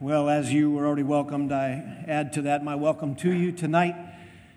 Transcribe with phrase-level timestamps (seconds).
[0.00, 3.96] Well, as you were already welcomed, I add to that my welcome to you tonight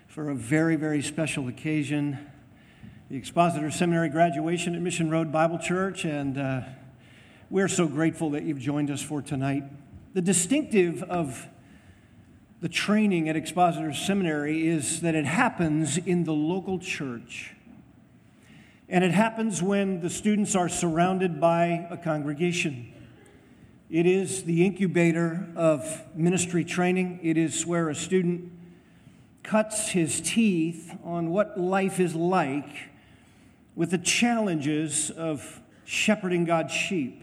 [0.06, 2.20] for a very, very special occasion
[3.10, 6.62] the Expositor Seminary graduation at Mission Road Bible Church, and uh,
[7.50, 9.64] we're so grateful that you've joined us for tonight.
[10.14, 11.48] The distinctive of
[12.62, 17.55] the training at Expositor Seminary is that it happens in the local church.
[18.88, 22.94] And it happens when the students are surrounded by a congregation.
[23.92, 27.20] It is the incubator of ministry training.
[27.24, 28.50] It is where a student
[29.43, 32.89] cuts his teeth on what life is like
[33.75, 37.22] with the challenges of shepherding God's sheep.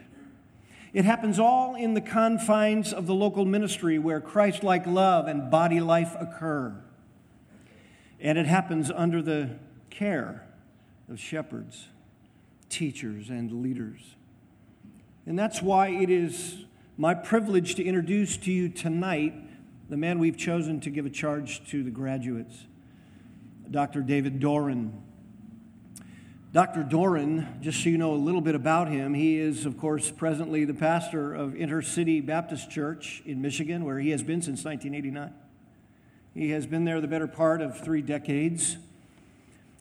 [0.92, 5.50] It happens all in the confines of the local ministry where Christ like love and
[5.50, 6.74] body life occur.
[8.20, 9.56] And it happens under the
[9.88, 10.46] care
[11.10, 11.88] of shepherds,
[12.68, 14.16] teachers, and leaders.
[15.28, 16.64] And that's why it is
[17.00, 19.32] my privilege to introduce to you tonight
[19.88, 22.66] the man we've chosen to give a charge to the graduates,
[23.70, 24.00] Dr.
[24.00, 25.00] David Doran.
[26.52, 26.82] Dr.
[26.82, 30.64] Doran, just so you know a little bit about him, he is, of course, presently
[30.64, 35.32] the pastor of Intercity Baptist Church in Michigan, where he has been since 1989.
[36.34, 38.76] He has been there the better part of three decades.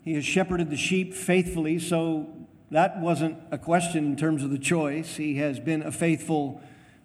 [0.04, 2.30] He has shepherded the sheep faithfully, so
[2.70, 5.16] that wasn't a question in terms of the choice.
[5.16, 6.62] He has been a faithful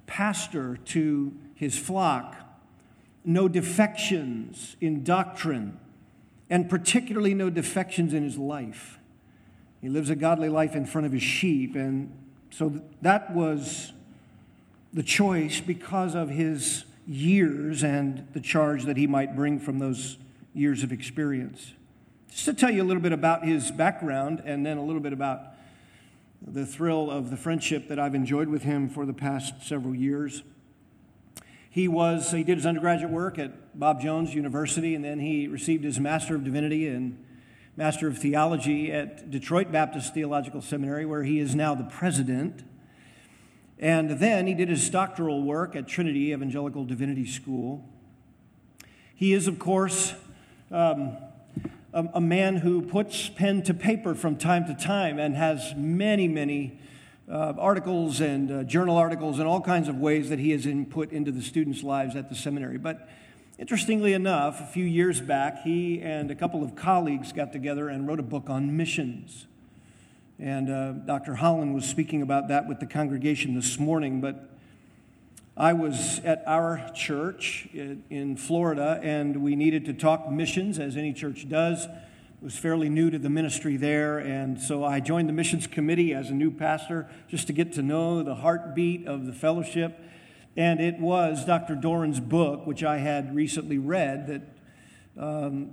[0.06, 2.36] pastor to his flock.
[3.24, 5.78] No defections in doctrine,
[6.50, 8.98] and particularly no defections in his life.
[9.80, 12.12] He lives a godly life in front of his sheep, and
[12.50, 13.92] so that was
[14.92, 20.18] the choice because of his years and the charge that he might bring from those
[20.54, 21.72] years of experience.
[22.30, 25.12] Just to tell you a little bit about his background and then a little bit
[25.12, 25.51] about
[26.46, 30.42] the thrill of the friendship that I've enjoyed with him for the past several years.
[31.70, 35.84] He was he did his undergraduate work at Bob Jones University and then he received
[35.84, 37.24] his Master of Divinity and
[37.76, 42.64] Master of Theology at Detroit Baptist Theological Seminary where he is now the president.
[43.78, 47.88] And then he did his doctoral work at Trinity Evangelical Divinity School.
[49.14, 50.14] He is, of course,
[50.70, 51.16] um,
[51.92, 56.28] a, a man who puts pen to paper from time to time and has many,
[56.28, 56.78] many
[57.30, 61.12] uh, articles and uh, journal articles and all kinds of ways that he has input
[61.12, 62.78] into the students' lives at the seminary.
[62.78, 63.08] But
[63.58, 68.08] interestingly enough, a few years back, he and a couple of colleagues got together and
[68.08, 69.46] wrote a book on missions.
[70.38, 71.36] And uh, Dr.
[71.36, 74.50] Holland was speaking about that with the congregation this morning, but
[75.56, 81.12] I was at our church in Florida, and we needed to talk missions, as any
[81.12, 81.86] church does.
[81.86, 82.00] I
[82.40, 86.30] was fairly new to the ministry there, and so I joined the missions committee as
[86.30, 90.00] a new pastor just to get to know the heartbeat of the fellowship.
[90.56, 91.74] And it was Dr.
[91.74, 95.72] Doran's book, which I had recently read, that, um,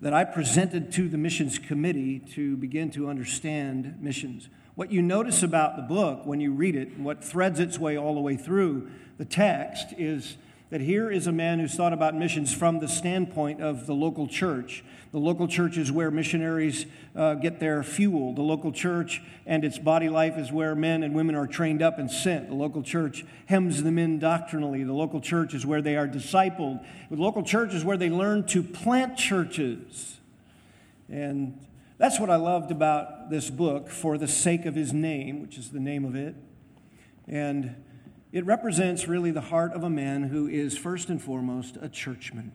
[0.00, 4.48] that I presented to the missions committee to begin to understand missions.
[4.78, 8.14] What you notice about the book when you read it, what threads its way all
[8.14, 10.36] the way through the text, is
[10.70, 14.28] that here is a man who's thought about missions from the standpoint of the local
[14.28, 14.84] church.
[15.10, 18.34] The local church is where missionaries uh, get their fuel.
[18.34, 21.98] The local church and its body life is where men and women are trained up
[21.98, 22.48] and sent.
[22.48, 24.84] The local church hems them in doctrinally.
[24.84, 26.86] The local church is where they are discipled.
[27.10, 30.18] The local church is where they learn to plant churches.
[31.10, 31.58] And
[31.98, 35.70] that's what I loved about this book, For the Sake of His Name, which is
[35.70, 36.36] the name of it.
[37.26, 37.74] And
[38.30, 42.52] it represents really the heart of a man who is, first and foremost, a churchman.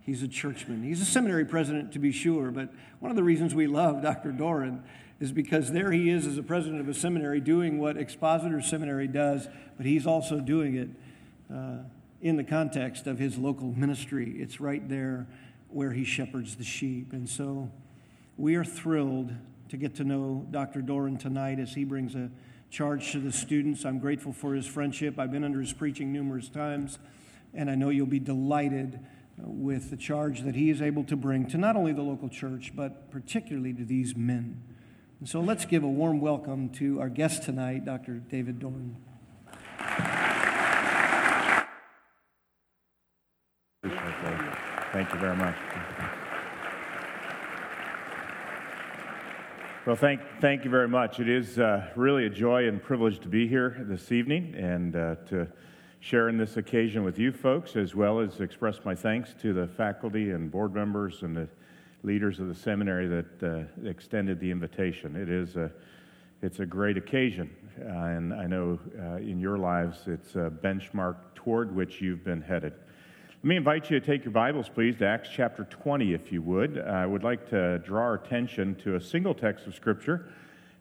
[0.00, 0.82] He's a churchman.
[0.82, 4.32] He's a seminary president, to be sure, but one of the reasons we love Dr.
[4.32, 4.82] Doran
[5.20, 9.06] is because there he is as a president of a seminary doing what Expositor Seminary
[9.06, 10.88] does, but he's also doing it
[11.54, 11.84] uh,
[12.20, 14.34] in the context of his local ministry.
[14.40, 15.28] It's right there
[15.68, 17.12] where he shepherds the sheep.
[17.12, 17.70] And so
[18.42, 19.32] we are thrilled
[19.68, 20.82] to get to know Dr.
[20.82, 22.28] Doran tonight as he brings a
[22.72, 23.84] charge to the students.
[23.84, 25.16] I'm grateful for his friendship.
[25.16, 26.98] I've been under his preaching numerous times,
[27.54, 31.14] and I know you'll be delighted uh, with the charge that he is able to
[31.14, 34.60] bring to not only the local church, but particularly to these men.
[35.20, 38.14] And so let's give a warm welcome to our guest tonight, Dr.
[38.14, 38.96] David Doran.
[44.92, 45.54] Thank you very much.
[49.84, 51.18] Well, thank, thank you very much.
[51.18, 55.16] It is uh, really a joy and privilege to be here this evening and uh,
[55.26, 55.48] to
[55.98, 59.66] share in this occasion with you folks, as well as express my thanks to the
[59.66, 61.48] faculty and board members and the
[62.04, 65.16] leaders of the seminary that uh, extended the invitation.
[65.16, 65.68] It is a,
[66.42, 67.50] it's a great occasion.
[67.80, 72.40] Uh, and I know uh, in your lives it's a benchmark toward which you've been
[72.40, 72.74] headed.
[73.44, 76.40] Let me invite you to take your Bibles, please, to Acts chapter 20, if you
[76.42, 76.78] would.
[76.78, 80.28] I would like to draw our attention to a single text of Scripture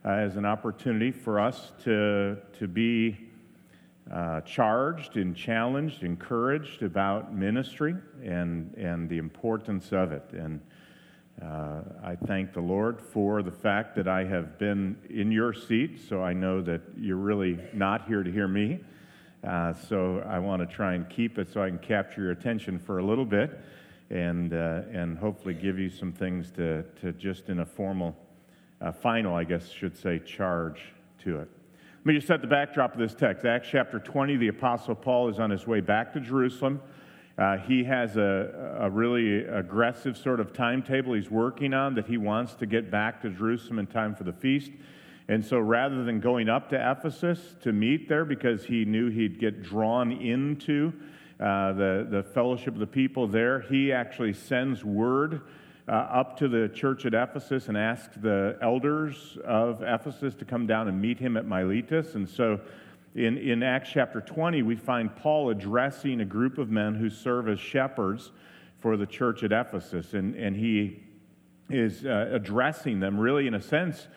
[0.05, 3.17] uh, as an opportunity for us to, to be
[4.11, 10.29] uh, charged and challenged, encouraged about ministry and, and the importance of it.
[10.31, 10.61] And
[11.41, 15.99] uh, I thank the Lord for the fact that I have been in your seat,
[16.07, 18.81] so I know that you're really not here to hear me.
[19.43, 22.77] Uh, so I want to try and keep it so I can capture your attention
[22.77, 23.59] for a little bit
[24.11, 28.15] and, uh, and hopefully give you some things to, to just in a formal,
[28.81, 30.79] uh, final, I guess, should say, charge
[31.23, 31.49] to it.
[31.99, 33.45] Let me just set the backdrop of this text.
[33.45, 36.81] Acts chapter 20, the Apostle Paul is on his way back to Jerusalem.
[37.37, 42.17] Uh, he has a, a, really aggressive sort of timetable he's working on that he
[42.17, 44.71] wants to get back to Jerusalem in time for the feast.
[45.31, 49.39] And so rather than going up to Ephesus to meet there because he knew he'd
[49.39, 50.91] get drawn into
[51.39, 55.43] uh, the, the fellowship of the people there, he actually sends word
[55.87, 60.67] uh, up to the church at Ephesus and asks the elders of Ephesus to come
[60.67, 62.15] down and meet him at Miletus.
[62.15, 62.59] And so
[63.15, 67.47] in, in Acts chapter 20, we find Paul addressing a group of men who serve
[67.47, 68.31] as shepherds
[68.81, 70.13] for the church at Ephesus.
[70.13, 71.01] And, and he
[71.69, 74.09] is uh, addressing them, really, in a sense,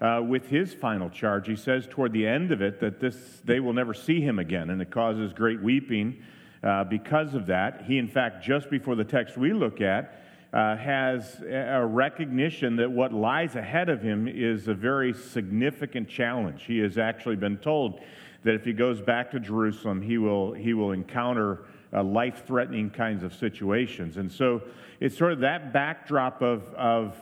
[0.00, 1.48] uh, with his final charge.
[1.48, 4.70] He says toward the end of it that this, they will never see him again,
[4.70, 6.22] and it causes great weeping
[6.62, 7.84] uh, because of that.
[7.86, 10.22] He, in fact, just before the text we look at,
[10.52, 16.64] uh, has a recognition that what lies ahead of him is a very significant challenge.
[16.64, 18.00] He has actually been told
[18.44, 22.88] that if he goes back to Jerusalem, he will, he will encounter uh, life threatening
[22.88, 24.16] kinds of situations.
[24.16, 24.62] And so
[25.00, 27.14] it's sort of that backdrop of, of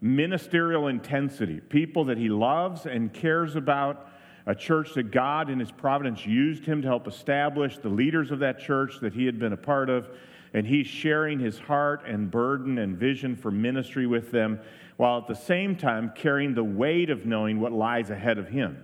[0.00, 4.10] ministerial intensity people that he loves and cares about,
[4.46, 8.38] a church that God in his providence used him to help establish, the leaders of
[8.38, 10.08] that church that he had been a part of.
[10.54, 14.60] And he's sharing his heart and burden and vision for ministry with them,
[14.96, 18.82] while at the same time carrying the weight of knowing what lies ahead of him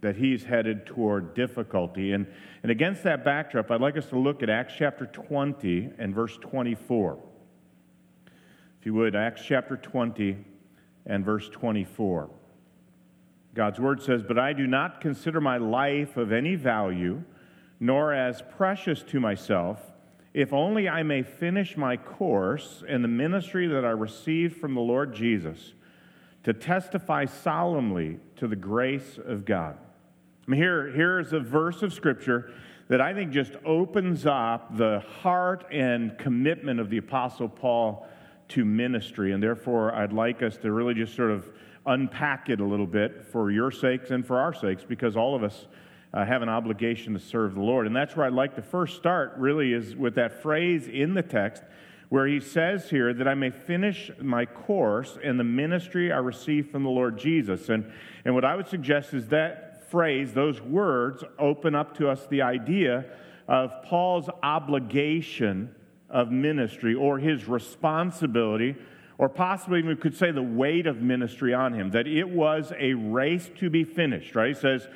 [0.00, 2.12] that he's headed toward difficulty.
[2.12, 2.26] And,
[2.62, 6.36] and against that backdrop, I'd like us to look at Acts chapter 20 and verse
[6.38, 7.18] 24.
[8.86, 10.36] You would, Acts chapter 20
[11.06, 12.30] and verse 24.
[13.52, 17.24] God's word says, But I do not consider my life of any value,
[17.80, 19.80] nor as precious to myself,
[20.34, 24.80] if only I may finish my course in the ministry that I received from the
[24.80, 25.74] Lord Jesus,
[26.44, 29.76] to testify solemnly to the grace of God.
[30.46, 32.52] I mean, here, here's a verse of Scripture
[32.86, 38.06] that I think just opens up the heart and commitment of the Apostle Paul
[38.48, 39.32] to ministry.
[39.32, 41.50] And therefore, I'd like us to really just sort of
[41.86, 45.42] unpack it a little bit for your sakes and for our sakes, because all of
[45.42, 45.66] us
[46.12, 47.86] uh, have an obligation to serve the Lord.
[47.86, 51.22] And that's where I'd like to first start, really, is with that phrase in the
[51.22, 51.62] text
[52.08, 56.70] where he says here that I may finish my course in the ministry I received
[56.70, 57.68] from the Lord Jesus.
[57.68, 57.90] And,
[58.24, 62.42] and what I would suggest is that phrase, those words, open up to us the
[62.42, 63.06] idea
[63.48, 65.74] of Paul's obligation
[66.10, 68.76] of ministry or his responsibility,
[69.18, 72.94] or possibly we could say the weight of ministry on him, that it was a
[72.94, 74.54] race to be finished, right?
[74.54, 74.88] He says,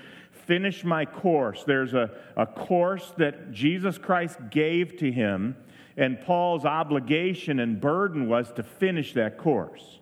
[0.47, 1.63] Finish my course.
[1.65, 5.57] There's a, a course that Jesus Christ gave to him,
[5.97, 10.01] and Paul's obligation and burden was to finish that course.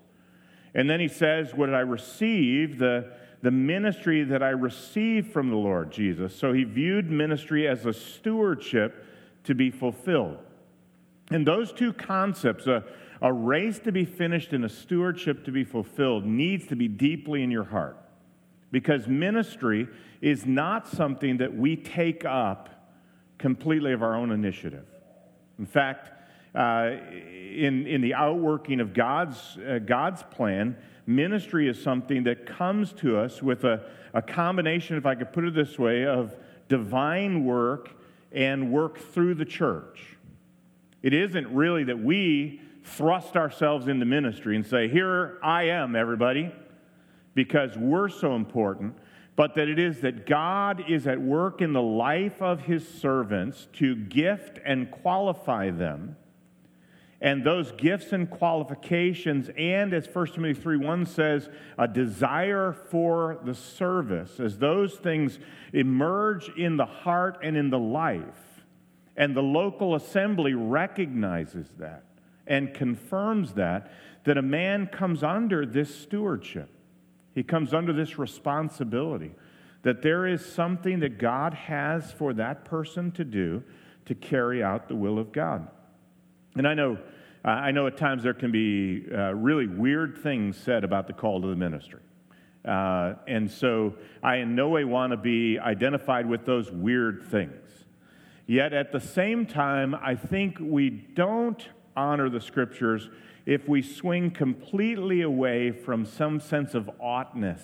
[0.74, 2.78] And then he says, What I receive?
[2.78, 6.34] The the ministry that I received from the Lord Jesus.
[6.34, 9.04] So he viewed ministry as a stewardship
[9.44, 10.38] to be fulfilled.
[11.30, 12.84] And those two concepts, a,
[13.20, 17.42] a race to be finished and a stewardship to be fulfilled, needs to be deeply
[17.42, 17.98] in your heart.
[18.70, 19.88] Because ministry
[20.20, 22.68] is not something that we take up
[23.38, 24.86] completely of our own initiative.
[25.58, 26.10] In fact,
[26.54, 32.92] uh, in, in the outworking of God's, uh, God's plan, ministry is something that comes
[32.94, 36.36] to us with a, a combination, if I could put it this way, of
[36.68, 37.90] divine work
[38.32, 40.17] and work through the church.
[41.02, 46.52] It isn't really that we thrust ourselves into ministry and say, Here I am, everybody,
[47.34, 48.96] because we're so important,
[49.36, 53.68] but that it is that God is at work in the life of his servants
[53.74, 56.16] to gift and qualify them.
[57.20, 63.40] And those gifts and qualifications, and as 1 Timothy 3 1 says, a desire for
[63.44, 65.38] the service, as those things
[65.72, 68.47] emerge in the heart and in the life,
[69.18, 72.04] and the local assembly recognizes that
[72.46, 73.90] and confirms that,
[74.24, 76.70] that a man comes under this stewardship.
[77.34, 79.32] He comes under this responsibility
[79.82, 83.62] that there is something that God has for that person to do
[84.06, 85.68] to carry out the will of God.
[86.54, 86.98] And I know,
[87.44, 91.40] I know at times there can be uh, really weird things said about the call
[91.42, 92.00] to the ministry.
[92.64, 97.67] Uh, and so I in no way want to be identified with those weird things.
[98.48, 101.62] Yet at the same time, I think we don't
[101.94, 103.10] honor the scriptures
[103.44, 107.60] if we swing completely away from some sense of oughtness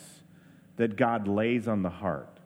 [0.76, 2.38] that God lays on the heart.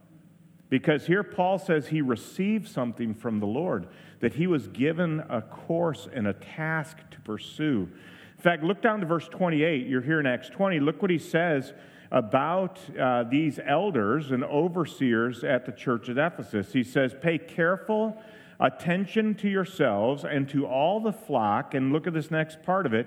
[0.70, 3.88] Because here Paul says he received something from the Lord,
[4.20, 7.88] that he was given a course and a task to pursue.
[8.36, 9.88] In fact, look down to verse 28.
[9.88, 10.78] You're here in Acts 20.
[10.78, 11.72] Look what he says
[12.10, 16.72] about uh, these elders and overseers at the church at Ephesus.
[16.72, 18.16] He says, Pay careful
[18.60, 22.94] attention to yourselves and to all the flock, and look at this next part of
[22.94, 23.06] it,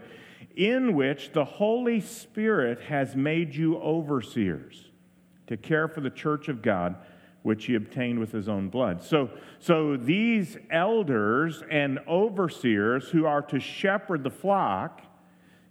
[0.56, 4.90] in which the Holy Spirit has made you overseers
[5.48, 6.96] to care for the church of God
[7.44, 9.02] which he obtained with his own blood.
[9.02, 9.30] So,
[9.60, 15.02] so these elders and overseers who are to shepherd the flock,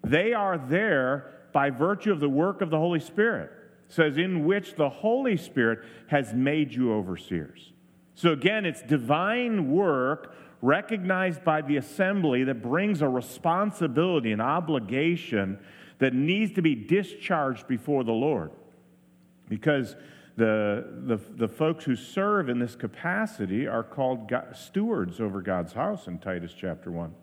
[0.03, 3.51] they are there by virtue of the work of the Holy Spirit.
[3.89, 7.73] It says, in which the Holy Spirit has made you overseers.
[8.15, 15.59] So again, it's divine work recognized by the assembly that brings a responsibility, an obligation
[15.99, 18.51] that needs to be discharged before the Lord.
[19.49, 19.97] Because
[20.37, 25.73] the, the, the folks who serve in this capacity are called God, stewards over God's
[25.73, 27.15] house in Titus chapter 1.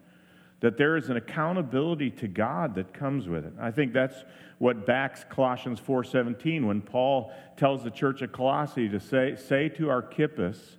[0.59, 3.53] That there is an accountability to God that comes with it.
[3.59, 4.23] I think that's
[4.57, 9.89] what backs Colossians 4.17 when Paul tells the church of Colossae to say, say to
[9.89, 10.77] Archippus,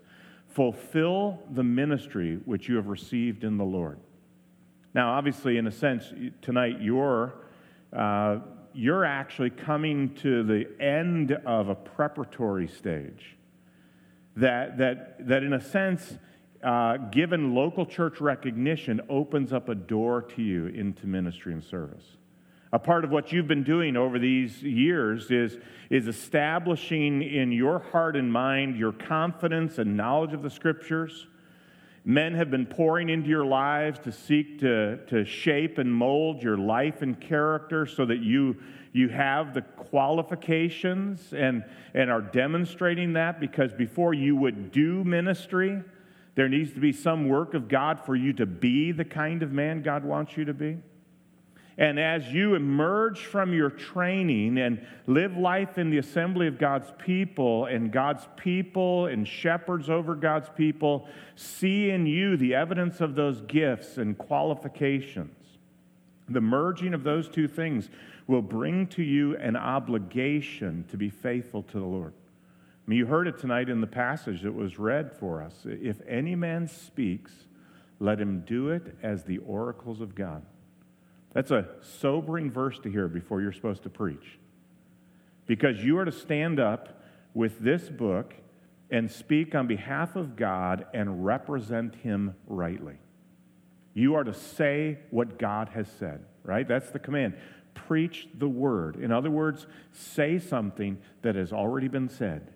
[0.49, 4.01] fulfill the ministry which you have received in the Lord.
[4.95, 7.35] Now, obviously, in a sense, tonight you're
[7.93, 8.39] uh,
[8.79, 13.37] you're actually coming to the end of a preparatory stage.
[14.37, 16.17] That, that, that in a sense,
[16.63, 22.05] uh, given local church recognition, opens up a door to you into ministry and service.
[22.73, 25.57] A part of what you've been doing over these years is,
[25.89, 31.27] is establishing in your heart and mind your confidence and knowledge of the scriptures.
[32.05, 36.59] Men have been pouring into your lives to seek to, to shape and mold your
[36.59, 38.57] life and character so that you,
[38.93, 45.83] you have the qualifications and, and are demonstrating that because before you would do ministry,
[46.39, 49.51] there needs to be some work of God for you to be the kind of
[49.51, 50.79] man God wants you to be.
[51.77, 56.93] And as you emerge from your training and live life in the assembly of God's
[56.97, 63.17] people, and God's people and shepherds over God's people see in you the evidence of
[63.17, 65.59] those gifts and qualifications,
[66.29, 67.91] the merging of those two things
[68.29, 72.13] will bring to you an obligation to be faithful to the Lord.
[72.89, 75.55] I mean, you heard it tonight in the passage that was read for us.
[75.67, 77.31] If any man speaks,
[78.01, 80.43] let him do it as the oracles of God.
[81.35, 84.39] That's a sobering verse to hear before you're supposed to preach.
[85.47, 87.03] Because you are to stand up
[87.35, 88.33] with this book
[88.91, 92.97] and speak on behalf of God and represent Him rightly.
[93.93, 96.67] You are to say what God has said, right?
[96.67, 97.37] That's the command.
[97.75, 98.97] Preach the word.
[98.97, 102.51] In other words, say something that has already been said.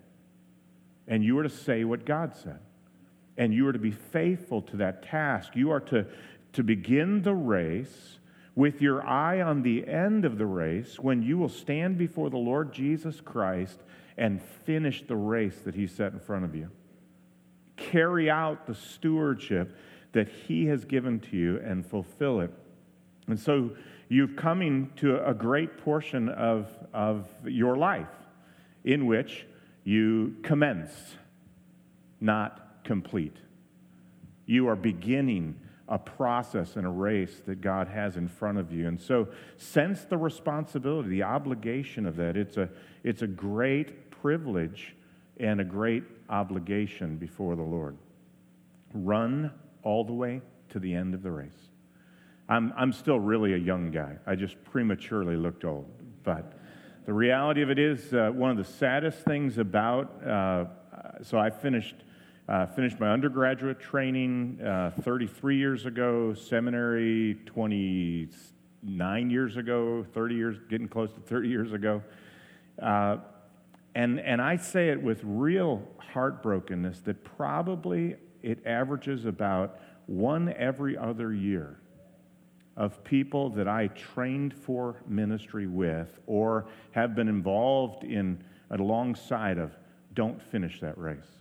[1.07, 2.59] And you are to say what God said.
[3.37, 5.55] And you are to be faithful to that task.
[5.55, 6.05] You are to,
[6.53, 8.19] to begin the race
[8.55, 12.37] with your eye on the end of the race when you will stand before the
[12.37, 13.79] Lord Jesus Christ
[14.17, 16.69] and finish the race that He set in front of you.
[17.75, 19.75] Carry out the stewardship
[20.11, 22.53] that He has given to you and fulfill it.
[23.27, 23.71] And so
[24.09, 28.07] you've coming to a great portion of, of your life
[28.83, 29.47] in which
[29.83, 30.91] you commence,
[32.19, 33.35] not complete.
[34.45, 38.87] You are beginning a process and a race that God has in front of you.
[38.87, 42.37] And so sense the responsibility, the obligation of that.
[42.37, 42.69] It's a,
[43.03, 44.95] it's a great privilege
[45.39, 47.97] and a great obligation before the Lord.
[48.93, 49.51] Run
[49.83, 51.51] all the way to the end of the race.
[52.47, 54.17] I'm, I'm still really a young guy.
[54.25, 55.89] I just prematurely looked old.
[56.23, 56.53] But
[57.05, 60.65] the reality of it is, uh, one of the saddest things about, uh,
[61.21, 61.95] so I finished
[62.49, 70.57] uh, finished my undergraduate training uh, 33 years ago, seminary 29 years ago, 30 years,
[70.69, 72.03] getting close to 30 years ago.
[72.81, 73.17] Uh,
[73.95, 80.97] and, and I say it with real heartbrokenness that probably it averages about one every
[80.97, 81.79] other year
[82.75, 89.75] of people that I trained for ministry with or have been involved in alongside of
[90.13, 91.39] don't finish that race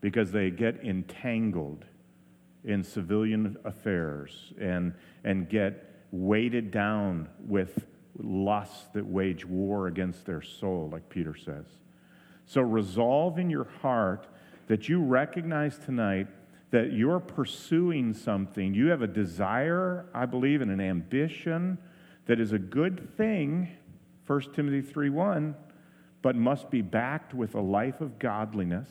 [0.00, 1.84] because they get entangled
[2.64, 4.94] in civilian affairs and,
[5.24, 7.86] and get weighted down with
[8.18, 11.66] lusts that wage war against their soul, like Peter says.
[12.46, 14.26] So resolve in your heart
[14.68, 16.28] that you recognize tonight
[16.76, 18.74] that you're pursuing something.
[18.74, 21.78] You have a desire, I believe, and an ambition
[22.26, 23.70] that is a good thing,
[24.26, 25.54] 1 Timothy 3 1,
[26.20, 28.90] but must be backed with a life of godliness.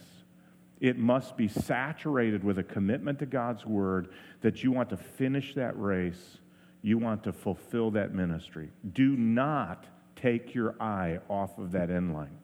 [0.80, 4.08] It must be saturated with a commitment to God's word
[4.42, 6.40] that you want to finish that race,
[6.82, 8.72] you want to fulfill that ministry.
[8.94, 12.40] Do not take your eye off of that end line.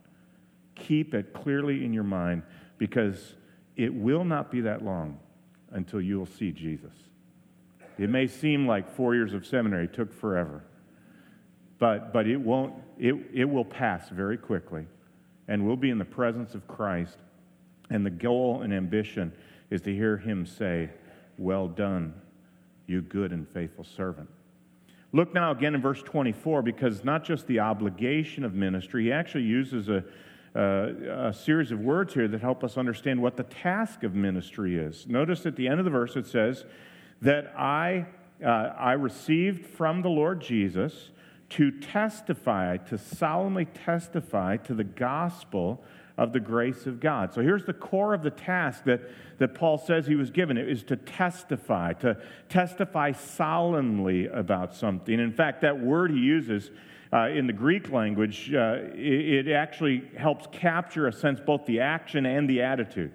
[0.76, 2.44] Keep it clearly in your mind
[2.78, 3.34] because
[3.76, 5.18] it will not be that long
[5.72, 6.94] until you will see Jesus.
[7.98, 10.64] It may seem like four years of seminary took forever,
[11.80, 14.86] but, but it, won't, it, it will pass very quickly,
[15.48, 17.18] and we'll be in the presence of Christ.
[17.90, 19.34] And the goal and ambition
[19.70, 20.90] is to hear him say,
[21.38, 22.14] Well done,
[22.88, 24.30] you good and faithful servant.
[25.14, 29.44] Look now again in verse 24, because not just the obligation of ministry, he actually
[29.44, 30.06] uses a,
[30.56, 34.78] uh, a series of words here that help us understand what the task of ministry
[34.78, 35.08] is.
[35.08, 36.66] Notice at the end of the verse it says
[37.22, 38.06] that I,
[38.44, 41.12] uh, I received from the Lord Jesus
[41.52, 45.84] to testify, to solemnly testify to the gospel
[46.18, 47.34] of the grace of God.
[47.34, 49.02] So here's the core of the task that,
[49.40, 52.18] that Paul says he was given it is to testify, to
[52.50, 55.20] testify solemnly about something.
[55.20, 56.70] In fact, that word he uses
[57.14, 61.80] uh, in the Greek language, uh, it, it actually helps capture a sense both the
[61.80, 63.12] action and the attitude.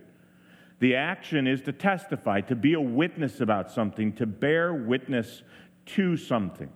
[0.79, 5.43] The action is to testify, to be a witness about something, to bear witness
[5.87, 6.69] to something.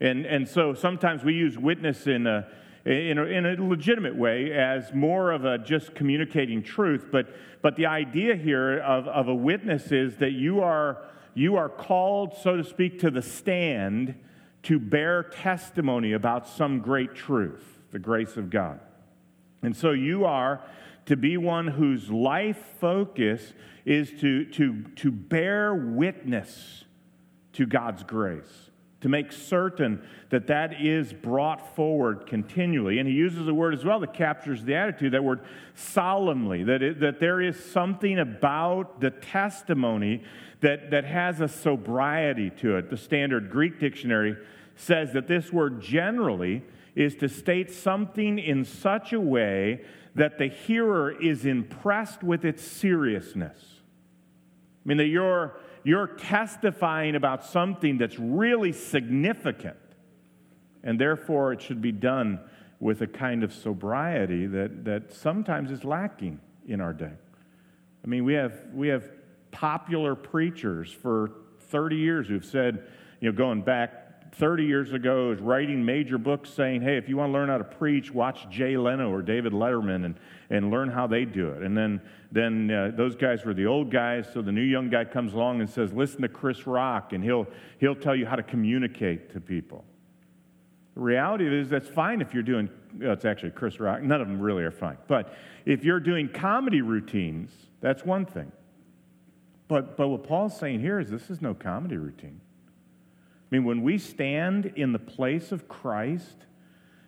[0.00, 2.48] And, and so sometimes we use witness in a,
[2.84, 7.06] in a, in a legitimate way as more of a just communicating truth.
[7.12, 7.28] But,
[7.62, 11.04] but the idea here of, of a witness is that you are,
[11.34, 14.16] you are called, so to speak, to the stand
[14.64, 18.80] to bear testimony about some great truth, the grace of God.
[19.62, 20.62] And so you are
[21.06, 26.84] to be one whose life focus is to, to, to bear witness
[27.52, 32.98] to God's grace, to make certain that that is brought forward continually.
[32.98, 35.40] And he uses a word as well that captures the attitude, that word
[35.74, 40.24] solemnly, that, it, that there is something about the testimony
[40.60, 42.90] that, that has a sobriety to it.
[42.90, 44.36] The standard Greek dictionary
[44.74, 46.62] says that this word generally
[46.94, 49.82] is to state something in such a way
[50.14, 53.58] that the hearer is impressed with its seriousness.
[54.84, 59.76] I mean, that you're, you're testifying about something that's really significant,
[60.82, 62.40] and therefore it should be done
[62.80, 67.12] with a kind of sobriety that, that sometimes is lacking in our day.
[68.04, 69.04] I mean, we have, we have
[69.56, 71.30] popular preachers for
[71.70, 72.86] 30 years who've said,
[73.20, 77.16] you know, going back 30 years ago is writing major books saying, hey, if you
[77.16, 80.90] want to learn how to preach, watch Jay Leno or David Letterman and, and learn
[80.90, 81.62] how they do it.
[81.62, 85.06] And then, then uh, those guys were the old guys, so the new young guy
[85.06, 87.46] comes along and says, listen to Chris Rock, and he'll,
[87.78, 89.86] he'll tell you how to communicate to people.
[90.96, 92.68] The reality is that's fine if you're doing,
[93.00, 94.98] well, it's actually Chris Rock, none of them really are fine.
[95.08, 95.32] But
[95.64, 98.52] if you're doing comedy routines, that's one thing.
[99.68, 102.40] But, but what Paul's saying here is this is no comedy routine.
[103.50, 106.46] I mean, when we stand in the place of Christ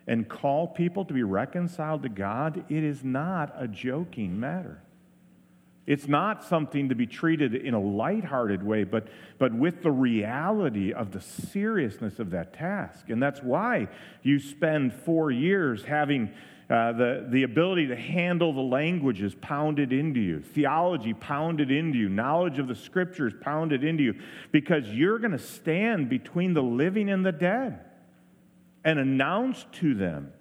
[0.06, 4.82] and call people to be reconciled to God, it is not a joking matter.
[5.86, 10.92] It's not something to be treated in a lighthearted way, but, but with the reality
[10.92, 13.08] of the seriousness of that task.
[13.08, 13.88] And that's why
[14.22, 16.30] you spend four years having
[16.70, 22.10] uh, the, the ability to handle the languages pounded into you, theology pounded into you,
[22.10, 24.14] knowledge of the scriptures pounded into you,
[24.52, 27.80] because you're going to stand between the living and the dead
[28.84, 30.32] and announce to them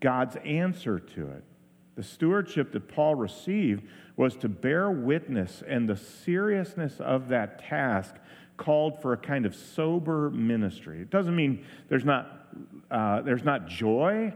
[0.00, 1.44] God's answer to it.
[1.96, 3.84] The stewardship that Paul received
[4.16, 8.14] was to bear witness, and the seriousness of that task
[8.56, 11.02] called for a kind of sober ministry.
[11.02, 12.48] It doesn't mean there's not,
[12.90, 14.32] uh, there's not joy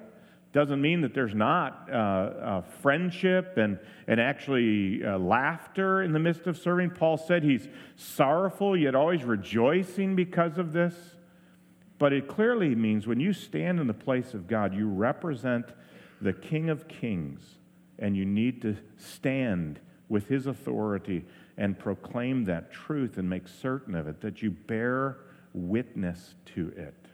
[0.52, 6.18] doesn't mean that there's not uh, uh, friendship and, and actually uh, laughter in the
[6.18, 6.90] midst of serving.
[6.90, 10.94] Paul said he's sorrowful, yet always rejoicing because of this.
[11.98, 15.66] But it clearly means when you stand in the place of God, you represent
[16.20, 17.42] the King of Kings,
[17.98, 21.24] and you need to stand with his authority
[21.56, 25.18] and proclaim that truth and make certain of it, that you bear
[25.52, 27.06] witness to it.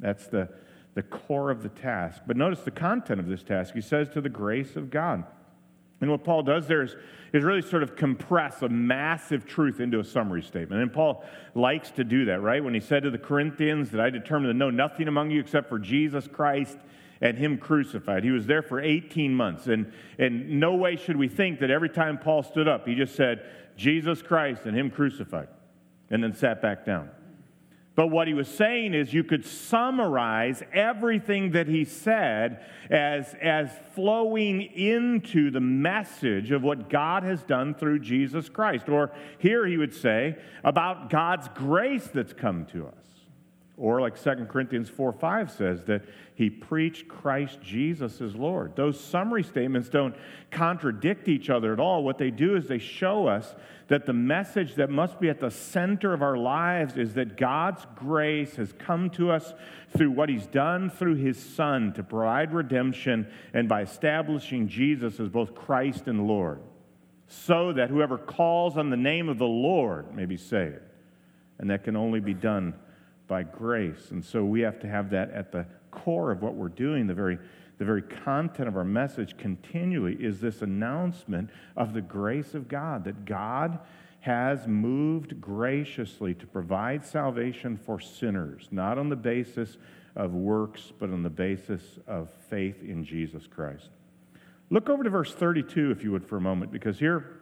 [0.00, 0.48] That's the,
[0.94, 2.22] the core of the task.
[2.26, 3.74] But notice the content of this task.
[3.74, 5.24] He says, to the grace of God.
[6.00, 6.96] And what Paul does there is,
[7.32, 10.82] is really sort of compress a massive truth into a summary statement.
[10.82, 11.24] And Paul
[11.54, 12.62] likes to do that, right?
[12.62, 15.68] When he said to the Corinthians that I determined to know nothing among you except
[15.68, 16.76] for Jesus Christ
[17.20, 18.24] and him crucified.
[18.24, 19.68] He was there for 18 months.
[19.68, 23.14] And in no way should we think that every time Paul stood up, he just
[23.14, 25.48] said, Jesus Christ and him crucified,
[26.10, 27.10] and then sat back down.
[27.94, 33.70] But what he was saying is you could summarize everything that he said as, as
[33.94, 38.88] flowing into the message of what God has done through Jesus Christ.
[38.88, 42.94] Or here he would say about God's grace that's come to us.
[43.78, 48.76] Or, like 2 Corinthians 4 5 says, that he preached Christ Jesus as Lord.
[48.76, 50.14] Those summary statements don't
[50.50, 52.04] contradict each other at all.
[52.04, 53.54] What they do is they show us
[53.88, 57.86] that the message that must be at the center of our lives is that God's
[57.96, 59.52] grace has come to us
[59.96, 65.28] through what he's done through his Son to provide redemption and by establishing Jesus as
[65.28, 66.60] both Christ and Lord,
[67.26, 70.80] so that whoever calls on the name of the Lord may be saved.
[71.58, 72.74] And that can only be done
[73.28, 74.10] by grace.
[74.10, 77.14] And so we have to have that at the core of what we're doing, the
[77.14, 77.38] very,
[77.82, 83.02] the very content of our message continually is this announcement of the grace of God,
[83.02, 83.80] that God
[84.20, 89.78] has moved graciously to provide salvation for sinners, not on the basis
[90.14, 93.88] of works, but on the basis of faith in Jesus Christ.
[94.70, 97.40] Look over to verse 32, if you would, for a moment, because here,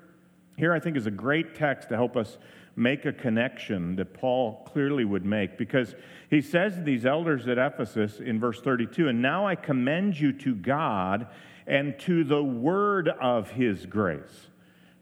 [0.56, 2.38] here I think is a great text to help us
[2.76, 5.94] make a connection that Paul clearly would make because
[6.30, 10.32] he says to these elders at Ephesus in verse 32 And now I commend you
[10.34, 11.26] to God
[11.66, 14.48] and to the word of his grace,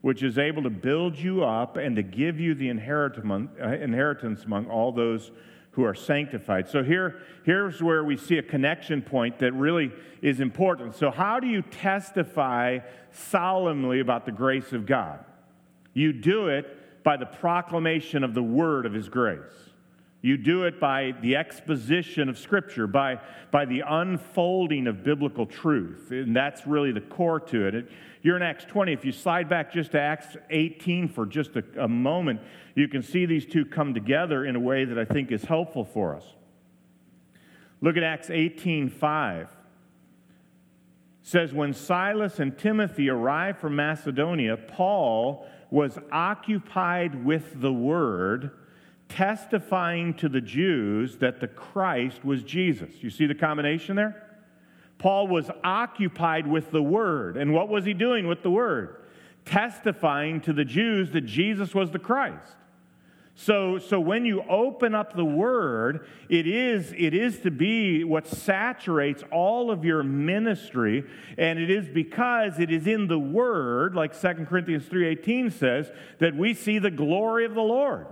[0.00, 4.66] which is able to build you up and to give you the uh, inheritance among
[4.66, 5.30] all those
[5.72, 6.68] who are sanctified.
[6.68, 10.96] So here, here's where we see a connection point that really is important.
[10.96, 12.80] So, how do you testify
[13.12, 15.24] solemnly about the grace of God?
[15.94, 16.77] You do it
[17.08, 19.40] by the proclamation of the word of his grace.
[20.20, 23.18] You do it by the exposition of Scripture, by,
[23.50, 26.10] by the unfolding of biblical truth.
[26.10, 27.88] And that's really the core to it.
[28.20, 28.92] You're in Acts 20.
[28.92, 32.42] If you slide back just to Acts 18 for just a, a moment,
[32.74, 35.86] you can see these two come together in a way that I think is helpful
[35.86, 36.24] for us.
[37.80, 39.56] Look at Acts 18 5
[41.22, 48.50] says when Silas and Timothy arrived from Macedonia, Paul was occupied with the word,
[49.08, 53.02] testifying to the Jews that the Christ was Jesus.
[53.02, 54.24] You see the combination there?
[54.98, 57.36] Paul was occupied with the word.
[57.36, 58.96] And what was he doing with the word?
[59.44, 62.56] Testifying to the Jews that Jesus was the Christ.
[63.40, 68.26] So, so when you open up the word, it is, it is to be what
[68.26, 71.04] saturates all of your ministry,
[71.38, 76.34] and it is because it is in the word, like 2 Corinthians 3:18 says, that
[76.34, 78.08] we see the glory of the Lord.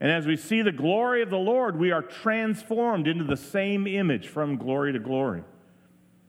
[0.00, 3.86] And as we see the glory of the Lord, we are transformed into the same
[3.86, 5.44] image from glory to glory.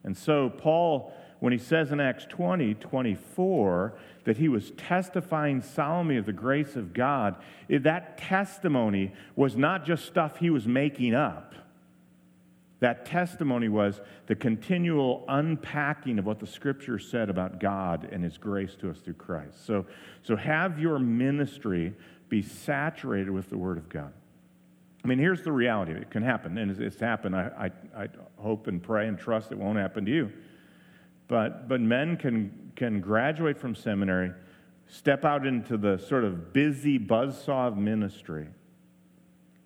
[0.04, 3.94] And so Paul when he says in Acts 20, 24,
[4.26, 7.36] that he was testifying solemnly of the grace of God,
[7.68, 11.56] eh, that testimony was not just stuff he was making up.
[12.80, 18.38] That testimony was the continual unpacking of what the scripture said about God and his
[18.38, 19.66] grace to us through Christ.
[19.66, 19.88] So,
[20.22, 21.96] so have your ministry
[22.30, 24.14] be saturated with the word of God.
[25.04, 25.94] I mean, here's the reality.
[25.94, 27.36] It can happen, and it's happened.
[27.36, 30.32] I, I, I hope and pray and trust it won't happen to you.
[31.32, 34.34] But, but men can, can graduate from seminary,
[34.88, 38.48] step out into the sort of busy buzzsaw of ministry,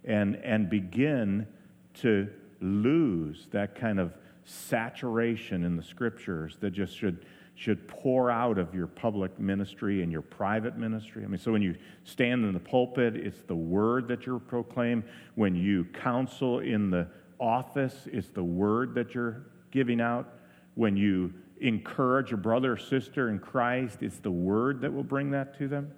[0.03, 1.47] and, and begin
[1.95, 2.29] to
[2.61, 7.25] lose that kind of saturation in the scriptures that just should,
[7.55, 11.23] should pour out of your public ministry and your private ministry.
[11.23, 15.03] I mean, so when you stand in the pulpit, it's the word that you're proclaiming.
[15.33, 17.07] When you counsel in the
[17.39, 20.31] office, it's the word that you're giving out.
[20.75, 25.31] When you encourage a brother or sister in Christ, it's the word that will bring
[25.31, 25.91] that to them.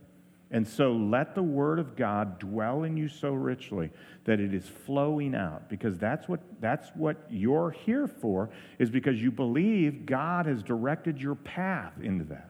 [0.50, 3.90] And so let the word of God dwell in you so richly
[4.24, 9.22] that it is flowing out because that's what that's what you're here for is because
[9.22, 12.50] you believe God has directed your path into that.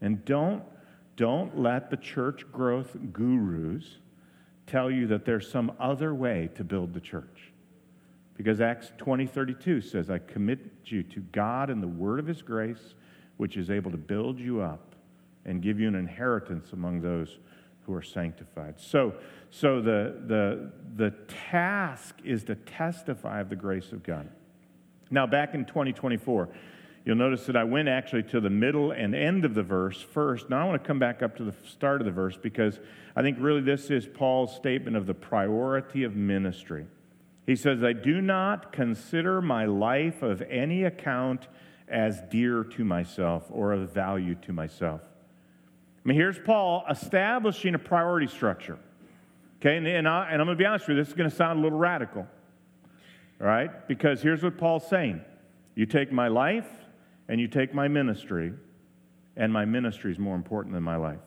[0.00, 0.62] And don't
[1.16, 3.98] don't let the church growth gurus
[4.66, 7.51] tell you that there's some other way to build the church.
[8.42, 12.42] Because Acts 20 32 says, I commit you to God and the word of his
[12.42, 12.94] grace,
[13.36, 14.96] which is able to build you up
[15.44, 17.38] and give you an inheritance among those
[17.86, 18.80] who are sanctified.
[18.80, 19.14] So,
[19.50, 21.10] so the, the, the
[21.50, 24.28] task is to testify of the grace of God.
[25.08, 26.48] Now, back in 2024,
[27.04, 30.50] you'll notice that I went actually to the middle and end of the verse first.
[30.50, 32.80] Now, I want to come back up to the start of the verse because
[33.14, 36.86] I think really this is Paul's statement of the priority of ministry.
[37.46, 41.48] He says, I do not consider my life of any account
[41.88, 45.00] as dear to myself or of value to myself.
[46.04, 48.78] I mean, here's Paul establishing a priority structure.
[49.60, 51.30] Okay, and, and, I, and I'm going to be honest with you, this is going
[51.30, 52.26] to sound a little radical.
[53.38, 53.88] Right?
[53.88, 55.20] Because here's what Paul's saying
[55.74, 56.68] You take my life
[57.28, 58.52] and you take my ministry,
[59.36, 61.20] and my ministry is more important than my life.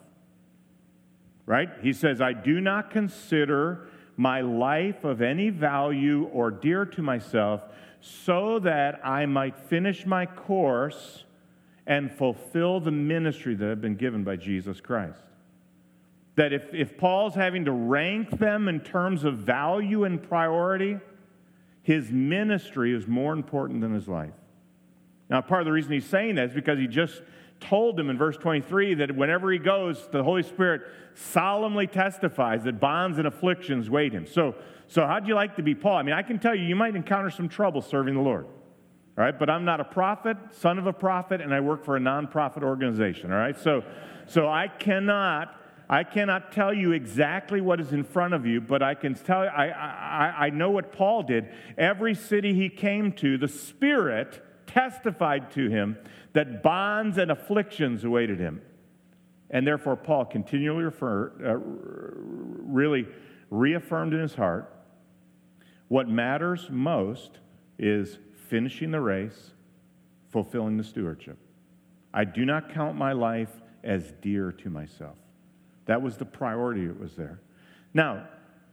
[1.46, 1.70] Right?
[1.82, 7.64] He says, I do not consider my life of any value or dear to myself
[8.02, 11.24] so that I might finish my course
[11.88, 15.20] and fulfill the ministry that I've been given by Jesus Christ.
[16.36, 21.00] That if, if Paul's having to rank them in terms of value and priority,
[21.82, 24.34] his ministry is more important than his life.
[25.30, 27.22] Now, part of the reason he's saying that is because he just
[27.60, 30.82] told them in verse 23 that whenever he goes, the Holy Spirit
[31.14, 34.28] solemnly testifies that bonds and afflictions wait him.
[34.28, 34.56] So,
[34.88, 35.98] so how'd you like to be Paul?
[35.98, 38.46] I mean, I can tell you, you might encounter some trouble serving the Lord.
[39.18, 41.96] All right, but I'm not a prophet, son of a prophet, and I work for
[41.96, 43.32] a nonprofit organization.
[43.32, 43.84] All right, so,
[44.28, 45.58] so I cannot,
[45.90, 49.46] I cannot tell you exactly what is in front of you, but I can tell
[49.46, 51.48] you, I, I, I know what Paul did.
[51.78, 55.98] Every city he came to, the Spirit testified to him
[56.36, 58.62] that bonds and afflictions awaited him.
[59.50, 63.08] And therefore, Paul continually refer, uh, really
[63.50, 64.72] reaffirmed in his heart
[65.88, 67.40] what matters most
[67.80, 68.18] is
[68.50, 69.52] finishing the race,
[70.30, 71.38] fulfilling the stewardship.
[72.14, 75.18] I do not count my life as dear to myself.
[75.86, 77.40] That was the priority that was there.
[77.94, 78.28] Now,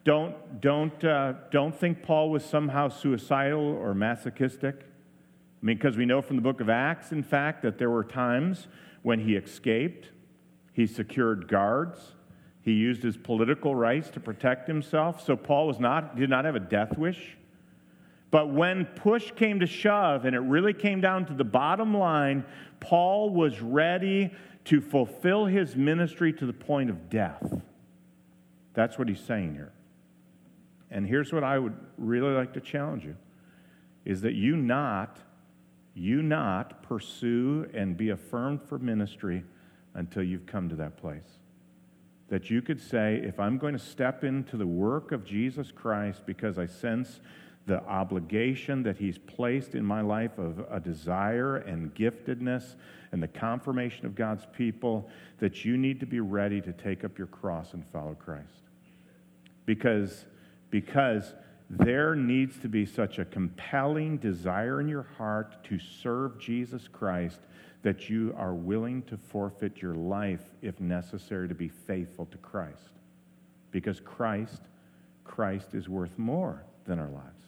[0.04, 4.84] don't, don't, uh, don't think Paul was somehow suicidal or masochistic.
[5.62, 8.02] I mean, because we know from the book of Acts, in fact, that there were
[8.02, 8.66] times
[9.02, 10.10] when he escaped,
[10.72, 12.14] he secured guards,
[12.62, 15.24] he used his political rights to protect himself.
[15.24, 17.36] So Paul was not, did not have a death wish.
[18.30, 22.44] But when push came to shove and it really came down to the bottom line,
[22.80, 24.30] Paul was ready
[24.66, 27.60] to fulfill his ministry to the point of death.
[28.74, 29.72] That's what he's saying here.
[30.90, 33.16] And here's what I would really like to challenge you
[34.04, 35.18] is that you not
[35.94, 39.44] you not pursue and be affirmed for ministry
[39.94, 41.38] until you've come to that place.
[42.28, 46.22] That you could say, if I'm going to step into the work of Jesus Christ
[46.24, 47.20] because I sense
[47.66, 52.74] the obligation that He's placed in my life of a desire and giftedness
[53.12, 57.18] and the confirmation of God's people, that you need to be ready to take up
[57.18, 58.62] your cross and follow Christ.
[59.66, 60.24] Because,
[60.70, 61.34] because
[61.72, 67.40] there needs to be such a compelling desire in your heart to serve Jesus Christ
[67.80, 72.90] that you are willing to forfeit your life if necessary to be faithful to Christ.
[73.70, 74.60] Because Christ,
[75.24, 77.46] Christ is worth more than our lives.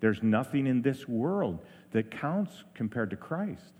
[0.00, 3.74] There's nothing in this world that counts compared to Christ.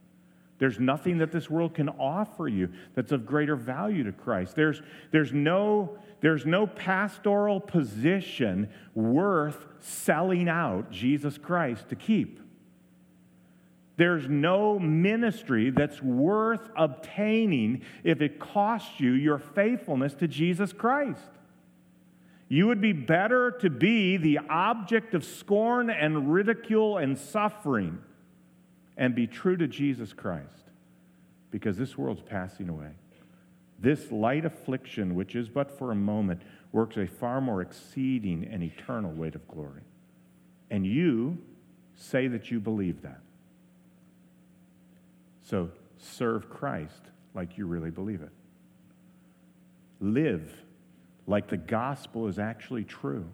[0.59, 4.57] There's nothing that this world can offer you that's of greater value to Christ.
[4.57, 4.81] There's,
[5.12, 12.40] there's, no, there's no pastoral position worth selling out Jesus Christ to keep.
[13.99, 21.31] There's no ministry that's worth obtaining if it costs you your faithfulness to Jesus Christ.
[22.49, 27.99] You would be better to be the object of scorn and ridicule and suffering
[28.97, 30.71] and be true to Jesus Christ
[31.51, 32.91] because this world's passing away.
[33.79, 38.63] This light affliction, which is but for a moment, works a far more exceeding and
[38.63, 39.83] eternal weight of glory.
[40.71, 41.39] And you
[41.95, 43.21] say that you believe that.
[45.43, 47.03] So serve Christ
[47.35, 48.33] like you really believe it.
[50.01, 50.53] Live
[51.27, 53.27] like the gospel is actually true,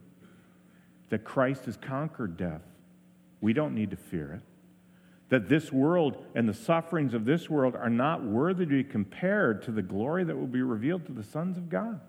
[1.10, 2.62] that Christ has conquered death.
[3.40, 4.42] We don't need to fear it.
[5.32, 9.62] That this world and the sufferings of this world are not worthy to be compared
[9.62, 12.02] to the glory that will be revealed to the sons of God.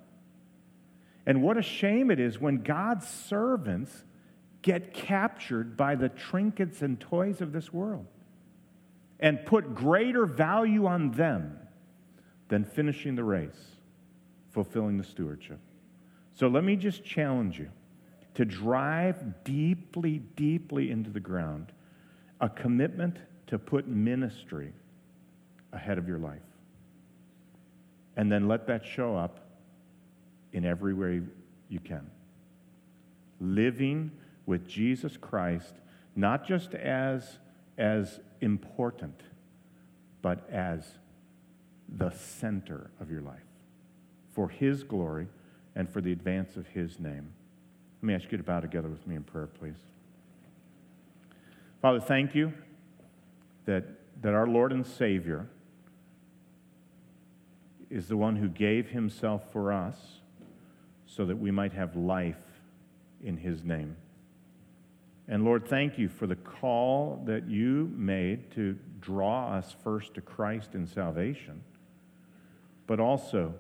[1.25, 4.03] And what a shame it is when God's servants
[4.62, 8.07] get captured by the trinkets and toys of this world
[9.21, 11.57] and put greater value on them
[12.49, 13.77] than finishing the race,
[14.51, 15.62] fulfilling the stewardship.
[16.33, 17.69] So let me just challenge you
[18.33, 21.71] to drive deeply, deeply into the ground
[22.41, 23.17] a commitment
[23.48, 24.74] to put ministry
[25.72, 26.41] ahead of your life.
[28.15, 29.39] And then let that show up
[30.52, 31.22] in every way
[31.69, 32.10] you can.
[33.39, 34.12] Living
[34.46, 35.74] with Jesus Christ,
[36.15, 37.39] not just as,
[37.78, 39.22] as important,
[40.22, 40.86] but as
[41.98, 43.39] the center of your life
[44.34, 45.28] for His glory
[45.76, 47.32] and for the advance of His name.
[48.02, 49.76] Let me ask you to bow together with me in prayer, please.
[51.84, 52.54] Father, thank you
[53.65, 53.84] that,
[54.22, 55.50] that our Lord and Savior
[57.89, 59.98] is the one who gave himself for us
[61.06, 62.62] so that we might have life
[63.22, 63.98] in his name.
[65.28, 70.22] And Lord, thank you for the call that you made to draw us first to
[70.22, 71.62] Christ in salvation,
[72.88, 73.56] but also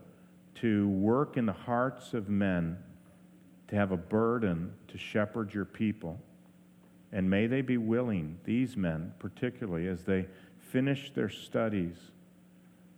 [0.61, 2.77] to work in the hearts of men
[3.67, 6.21] to have a burden to shepherd your people.
[7.13, 10.25] And may they be willing, these men particularly, as they
[10.71, 11.95] finish their studies,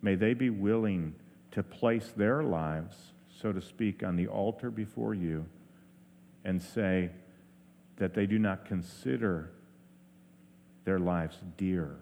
[0.02, 1.14] may they be willing
[1.52, 2.96] to place their lives,
[3.42, 5.46] so to speak, on the altar before you
[6.46, 7.10] and say
[7.98, 9.52] that they do not consider
[10.86, 11.98] their lives dear,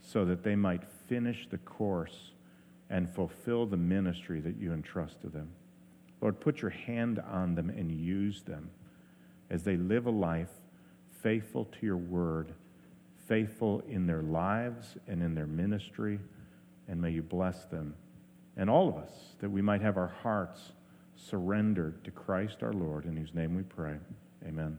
[0.00, 2.30] so that they might finish the course
[2.90, 5.48] and fulfill the ministry that you entrust to them.
[6.20, 8.70] Lord, put your hand on them and use them
[9.50, 10.50] as they live a life
[11.24, 12.52] faithful to your word,
[13.26, 16.20] faithful in their lives and in their ministry,
[16.86, 17.94] and may you bless them
[18.56, 19.10] and all of us
[19.40, 20.72] that we might have our hearts
[21.16, 23.96] surrendered to Christ our Lord, in whose name we pray.
[24.46, 24.78] Amen.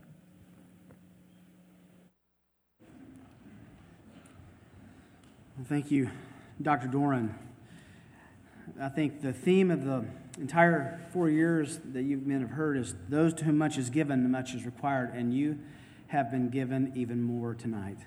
[5.67, 6.09] Thank you,
[6.61, 6.87] Dr.
[6.87, 7.33] Doran.
[8.79, 10.05] I think the theme of the
[10.37, 14.29] entire four years that you men have heard is those to whom much is given,
[14.29, 15.57] much is required, and you
[16.07, 17.97] have been given even more tonight.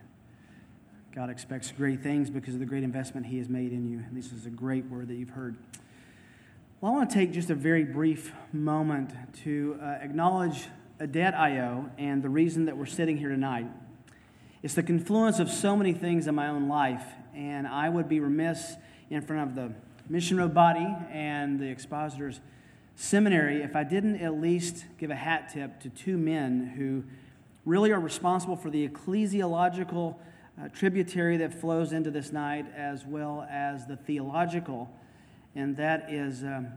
[1.14, 3.98] God expects great things because of the great investment He has made in you.
[3.98, 5.56] And this is a great word that you've heard.
[6.80, 9.10] Well, I want to take just a very brief moment
[9.42, 10.68] to uh, acknowledge
[11.00, 13.66] owe, and the reason that we're sitting here tonight.
[14.62, 18.20] It's the confluence of so many things in my own life, and I would be
[18.20, 18.74] remiss
[19.10, 19.72] in front of the
[20.08, 22.40] Mission Road body and the expositors
[22.96, 27.04] seminary if I didn't at least give a hat tip to two men who
[27.68, 30.16] really are responsible for the ecclesiological
[30.60, 34.90] uh, tributary that flows into this night as well as the theological.
[35.54, 36.68] And that is, um,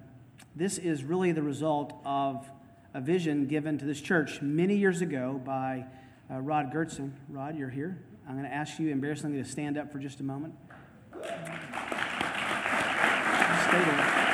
[0.54, 2.46] this is really the result of
[2.94, 5.86] a vision given to this church many years ago by
[6.30, 7.12] uh, Rod Gertson.
[7.30, 7.98] Rod, you're here.
[8.28, 10.54] I'm going to ask you embarrassingly to stand up for just a moment.
[11.22, 11.32] Stay
[13.72, 14.31] there.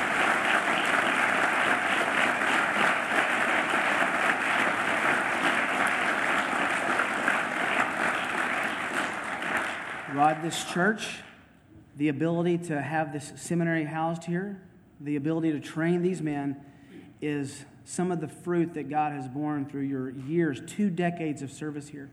[10.18, 11.20] Rod, this church,
[11.96, 14.60] the ability to have this seminary housed here,
[15.00, 16.56] the ability to train these men
[17.20, 21.52] is some of the fruit that God has borne through your years, two decades of
[21.52, 22.10] service here.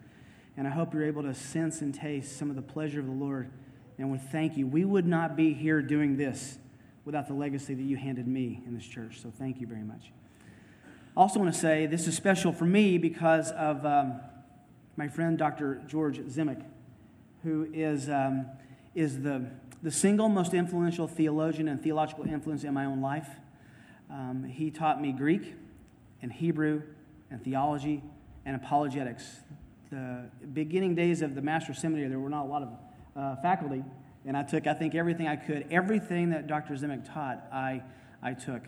[0.56, 3.12] And I hope you're able to sense and taste some of the pleasure of the
[3.12, 3.50] Lord.
[3.98, 4.68] And we thank you.
[4.68, 6.60] We would not be here doing this
[7.06, 9.20] without the legacy that you handed me in this church.
[9.20, 10.12] So thank you very much.
[11.18, 14.20] I also want to say this is special for me because of um,
[14.96, 15.82] my friend Dr.
[15.88, 16.62] George Zemek,
[17.45, 18.47] who is, um,
[18.95, 19.45] is the,
[19.84, 23.29] the single most influential theologian and theological influence in my own life.
[24.10, 25.53] Um, he taught me Greek
[26.23, 26.81] and Hebrew
[27.29, 28.03] and theology
[28.45, 29.23] and apologetics.
[29.91, 32.69] The beginning days of the Master Seminary, there were not a lot of
[33.15, 33.84] uh, faculty,
[34.25, 35.67] and I took, I think, everything I could.
[35.69, 36.73] Everything that Dr.
[36.73, 37.84] Zemek taught, I,
[38.23, 38.63] I took.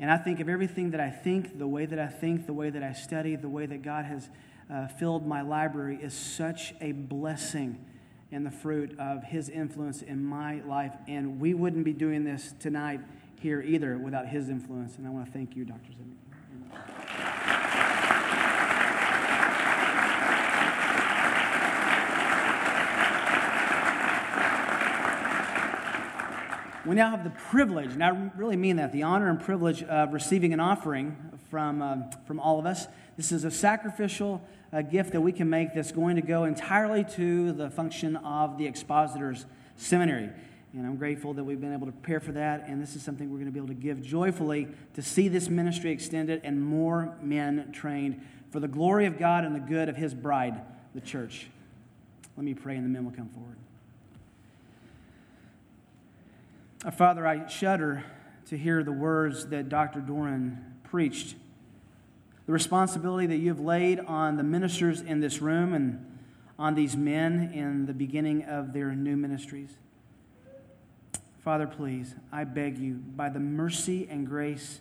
[0.00, 2.70] And I think of everything that I think, the way that I think, the way
[2.70, 4.30] that I study, the way that God has
[4.72, 7.84] uh, filled my library is such a blessing
[8.32, 10.94] and the fruit of His influence in my life.
[11.06, 13.00] And we wouldn't be doing this tonight
[13.40, 14.96] here either without His influence.
[14.96, 15.92] And I want to thank you, Dr.
[15.92, 16.24] Zemek.
[26.86, 30.12] We now have the privilege, and I really mean that, the honor and privilege of
[30.12, 31.16] receiving an offering
[31.54, 32.88] from, um, from all of us.
[33.16, 37.04] This is a sacrificial uh, gift that we can make that's going to go entirely
[37.14, 39.46] to the function of the expositors
[39.76, 40.30] seminary.
[40.72, 42.64] And I'm grateful that we've been able to prepare for that.
[42.66, 45.48] And this is something we're going to be able to give joyfully to see this
[45.48, 49.94] ministry extended and more men trained for the glory of God and the good of
[49.94, 50.60] his bride,
[50.92, 51.46] the church.
[52.36, 53.58] Let me pray, and the men will come forward.
[56.84, 58.02] Uh, Father, I shudder
[58.46, 60.00] to hear the words that Dr.
[60.00, 61.34] Doran preached.
[62.46, 66.18] The responsibility that you have laid on the ministers in this room and
[66.58, 69.70] on these men in the beginning of their new ministries.
[71.42, 74.80] Father, please, I beg you, by the mercy and grace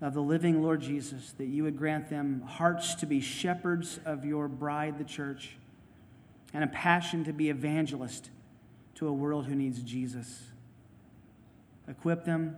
[0.00, 4.24] of the living Lord Jesus, that you would grant them hearts to be shepherds of
[4.24, 5.56] your bride, the church,
[6.52, 8.30] and a passion to be evangelist
[8.96, 10.44] to a world who needs Jesus.
[11.88, 12.56] Equip them,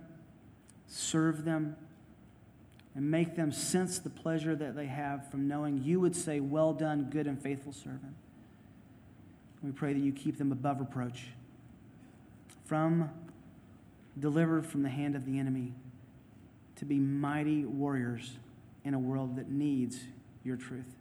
[0.87, 1.75] serve them,
[2.95, 6.73] and make them sense the pleasure that they have from knowing you would say, Well
[6.73, 8.15] done, good and faithful servant.
[9.61, 11.27] We pray that you keep them above reproach,
[12.65, 13.09] from
[14.17, 15.73] delivered from the hand of the enemy
[16.77, 18.37] to be mighty warriors
[18.83, 19.99] in a world that needs
[20.43, 20.95] your truth.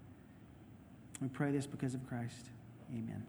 [1.20, 2.50] We pray this because of Christ.
[2.92, 3.24] Amen.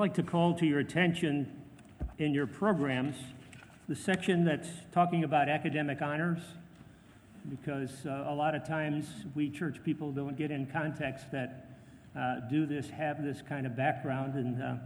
[0.00, 1.46] Like to call to your attention
[2.16, 3.16] in your programs
[3.86, 6.40] the section that's talking about academic honors,
[7.50, 11.82] because uh, a lot of times we church people don't get in context that
[12.18, 14.76] uh, do this, have this kind of background and uh,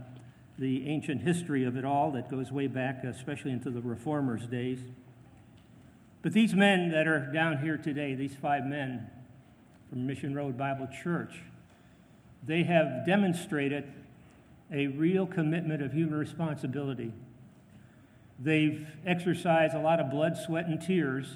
[0.59, 4.79] the ancient history of it all that goes way back, especially into the Reformers' days.
[6.23, 9.09] But these men that are down here today, these five men
[9.89, 11.39] from Mission Road Bible Church,
[12.45, 13.93] they have demonstrated
[14.71, 17.13] a real commitment of human responsibility.
[18.39, 21.27] They've exercised a lot of blood, sweat, and tears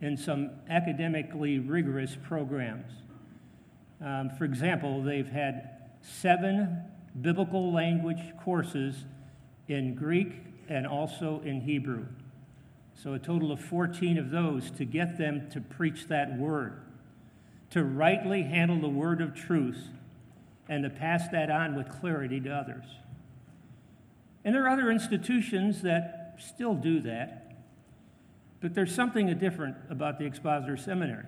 [0.00, 2.92] in some academically rigorous programs.
[4.04, 6.82] Um, for example, they've had seven
[7.20, 9.04] biblical language courses
[9.68, 10.32] in Greek
[10.68, 12.06] and also in Hebrew.
[12.94, 16.80] So, a total of 14 of those to get them to preach that word,
[17.70, 19.88] to rightly handle the word of truth
[20.68, 22.84] and to pass that on with clarity to others.
[24.44, 27.56] And there are other institutions that still do that,
[28.60, 31.26] but there's something different about the Expositor Seminary.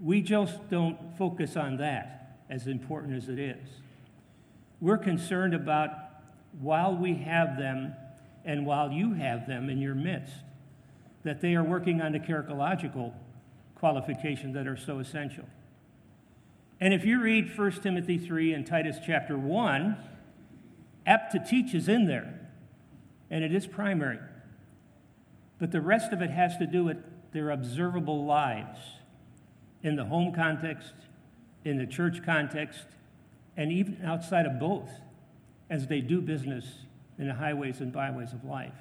[0.00, 3.68] We just don't focus on that as important as it is.
[4.80, 5.90] We're concerned about
[6.60, 7.94] while we have them
[8.44, 10.34] and while you have them in your midst,
[11.22, 13.12] that they are working on the characterological
[13.76, 15.44] qualifications that are so essential.
[16.80, 19.96] And if you read 1 Timothy 3 and Titus chapter 1,
[21.06, 22.40] apt to teach is in there,
[23.30, 24.18] and it is primary.
[25.58, 26.98] But the rest of it has to do with
[27.32, 28.78] their observable lives
[29.82, 30.94] in the home context,
[31.64, 32.86] in the church context,
[33.56, 34.90] and even outside of both
[35.70, 36.64] as they do business
[37.18, 38.74] in the highways and byways of life.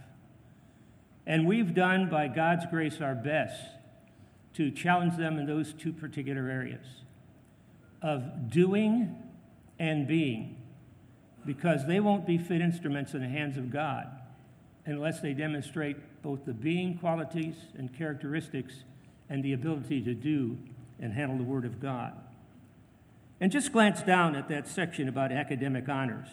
[1.26, 3.62] And we've done, by God's grace, our best
[4.56, 7.03] to challenge them in those two particular areas
[8.04, 9.16] of doing
[9.80, 10.62] and being,
[11.46, 14.08] because they won't be fit instruments in the hands of God
[14.86, 18.84] unless they demonstrate both the being qualities and characteristics
[19.30, 20.58] and the ability to do
[21.00, 22.14] and handle the Word of God.
[23.40, 26.28] And just glance down at that section about academic honors.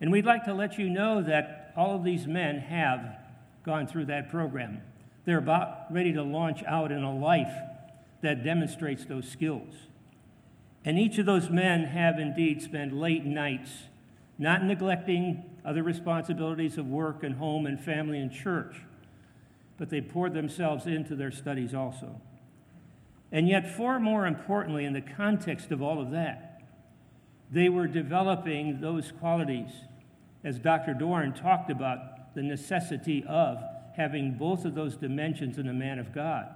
[0.00, 3.18] And we'd like to let you know that all of these men have
[3.64, 4.82] gone through that program.
[5.24, 7.52] They're about ready to launch out in a life
[8.22, 9.74] that demonstrates those skills.
[10.84, 13.70] And each of those men have indeed spent late nights
[14.38, 18.76] not neglecting other responsibilities of work and home and family and church,
[19.78, 22.20] but they poured themselves into their studies also.
[23.32, 26.62] And yet, far more importantly, in the context of all of that,
[27.50, 29.70] they were developing those qualities,
[30.42, 30.94] as Dr.
[30.94, 33.62] Doran talked about the necessity of
[33.96, 36.46] having both of those dimensions in a man of God.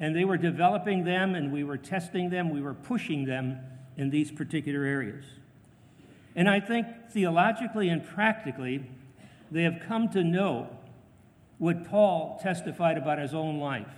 [0.00, 3.58] And they were developing them, and we were testing them, we were pushing them
[3.96, 5.24] in these particular areas.
[6.36, 8.88] And I think theologically and practically,
[9.50, 10.68] they have come to know
[11.58, 13.88] what Paul testified about his own life.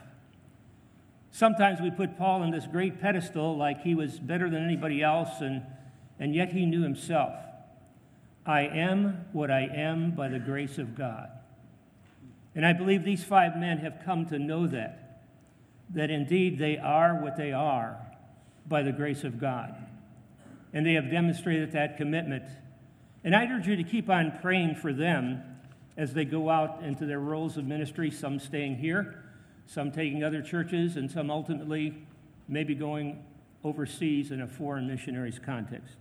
[1.30, 5.40] Sometimes we put Paul on this great pedestal like he was better than anybody else,
[5.40, 5.62] and,
[6.18, 7.34] and yet he knew himself.
[8.46, 11.28] I am what I am by the grace of God.
[12.54, 15.09] And I believe these five men have come to know that
[15.94, 17.96] that indeed they are what they are
[18.66, 19.74] by the grace of God.
[20.72, 22.44] And they have demonstrated that commitment.
[23.24, 25.42] And I urge you to keep on praying for them
[25.96, 29.24] as they go out into their roles of ministry, some staying here,
[29.66, 31.94] some taking other churches, and some ultimately
[32.48, 33.22] maybe going
[33.64, 35.96] overseas in a foreign missionaries context.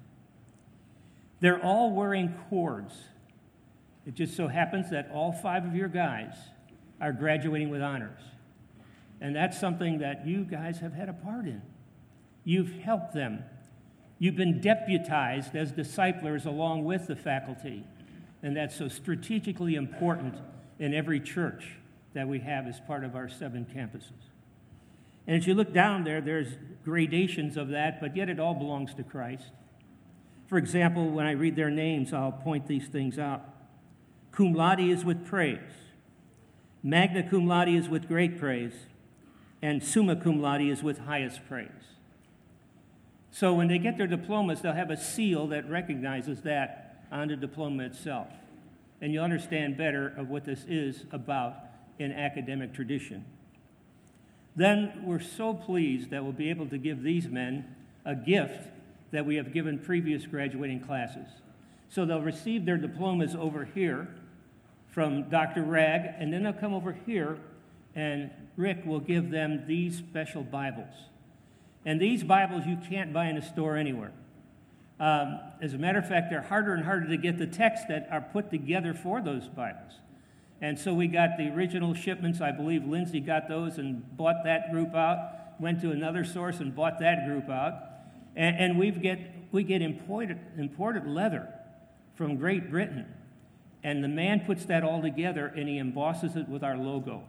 [1.41, 2.93] They're all wearing cords.
[4.05, 6.35] It just so happens that all five of your guys
[7.01, 8.19] are graduating with honors.
[9.21, 11.61] And that's something that you guys have had a part in.
[12.43, 13.43] You've helped them.
[14.17, 17.83] You've been deputized as disciplers along with the faculty.
[18.41, 20.35] And that's so strategically important
[20.79, 21.75] in every church
[22.13, 24.29] that we have as part of our seven campuses.
[25.27, 26.47] And as you look down there, there's
[26.83, 29.51] gradations of that, but yet it all belongs to Christ.
[30.47, 33.47] For example, when I read their names, I'll point these things out.
[34.31, 35.59] Cum laude is with praise.
[36.81, 38.73] Magna cum laude is with great praise
[39.61, 41.69] and summa cum laude is with highest praise.
[43.31, 47.35] So when they get their diplomas, they'll have a seal that recognizes that on the
[47.35, 48.27] diploma itself.
[49.01, 51.55] And you'll understand better of what this is about
[51.99, 53.25] in academic tradition.
[54.55, 58.67] Then we're so pleased that we'll be able to give these men a gift
[59.11, 61.27] that we have given previous graduating classes.
[61.89, 64.07] So they'll receive their diplomas over here
[64.91, 65.63] from Dr.
[65.63, 67.37] Ragg, and then they'll come over here
[67.99, 70.93] and Rick will give them these special Bibles.
[71.85, 74.13] And these Bibles you can't buy in a store anywhere.
[74.99, 78.07] Um, as a matter of fact, they're harder and harder to get the texts that
[78.09, 79.93] are put together for those Bibles.
[80.61, 82.41] And so we got the original shipments.
[82.41, 86.75] I believe Lindsay got those and bought that group out, went to another source and
[86.75, 87.73] bought that group out.
[88.35, 89.19] And, and we get,
[89.51, 91.47] we get imported, imported leather
[92.15, 93.05] from Great Britain.
[93.83, 97.23] And the man puts that all together and he embosses it with our logo.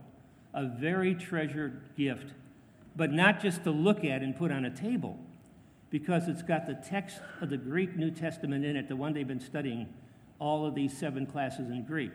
[0.52, 2.32] A very treasured gift,
[2.96, 5.18] but not just to look at and put on a table,
[5.90, 9.26] because it's got the text of the Greek New Testament in it, the one they've
[9.26, 9.88] been studying
[10.38, 12.12] all of these seven classes in Greek.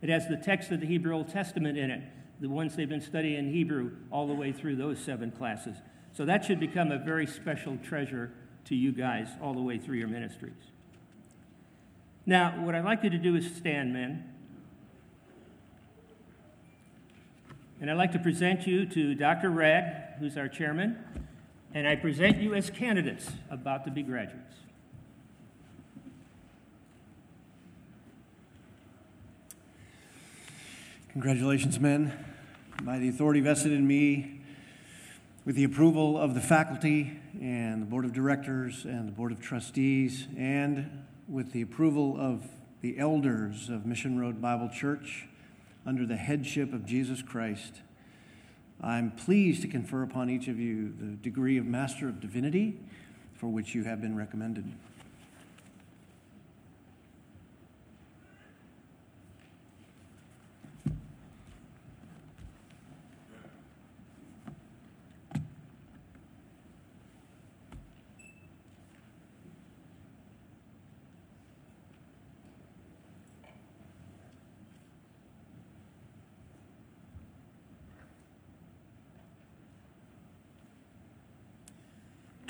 [0.00, 2.02] It has the text of the Hebrew Old Testament in it,
[2.40, 5.76] the ones they've been studying in Hebrew all the way through those seven classes.
[6.12, 8.32] So that should become a very special treasure
[8.66, 10.52] to you guys all the way through your ministries.
[12.26, 14.31] Now, what I'd like you to do is stand, men.
[17.82, 19.50] And I'd like to present you to Dr.
[19.50, 20.96] Ragg, who's our chairman,
[21.74, 24.54] and I present you as candidates about to be graduates.
[31.10, 32.12] Congratulations, men.
[32.84, 34.42] By the authority vested in me,
[35.44, 39.40] with the approval of the faculty and the board of directors and the board of
[39.40, 42.46] trustees, and with the approval of
[42.80, 45.26] the elders of Mission Road Bible Church
[45.84, 47.74] under the headship of Jesus Christ,
[48.80, 52.78] I'm pleased to confer upon each of you the degree of Master of Divinity
[53.34, 54.72] for which you have been recommended.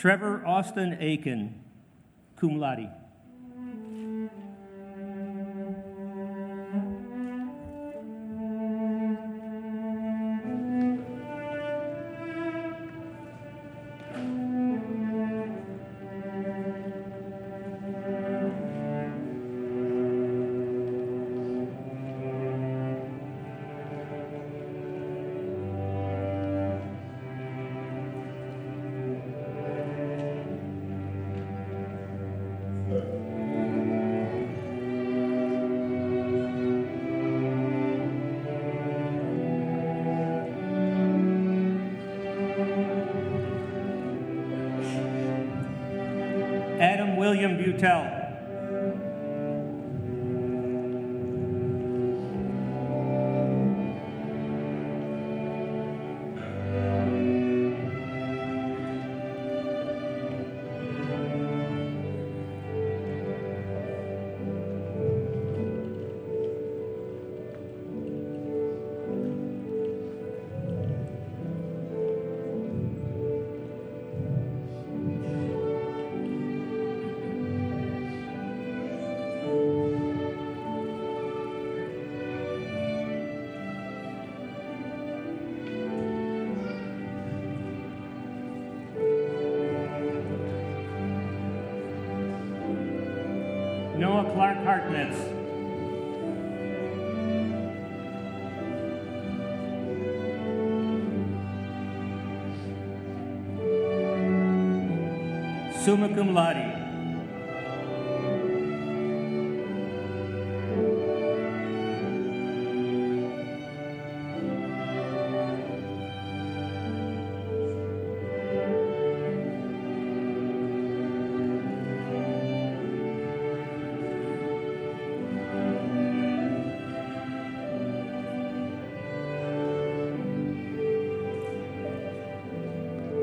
[0.03, 1.55] Trevor Austin Aiken,
[2.35, 2.91] cum laude.
[47.63, 48.12] Bueltel.
[106.15, 106.83] Cum laude.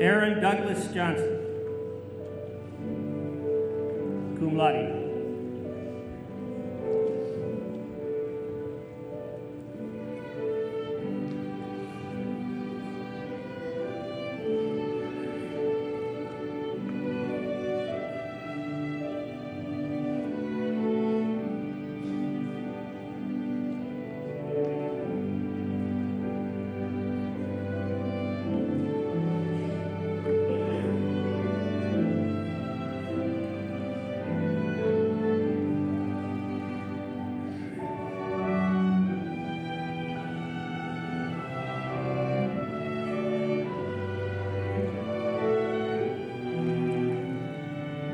[0.00, 1.29] Aaron Douglas Johnson.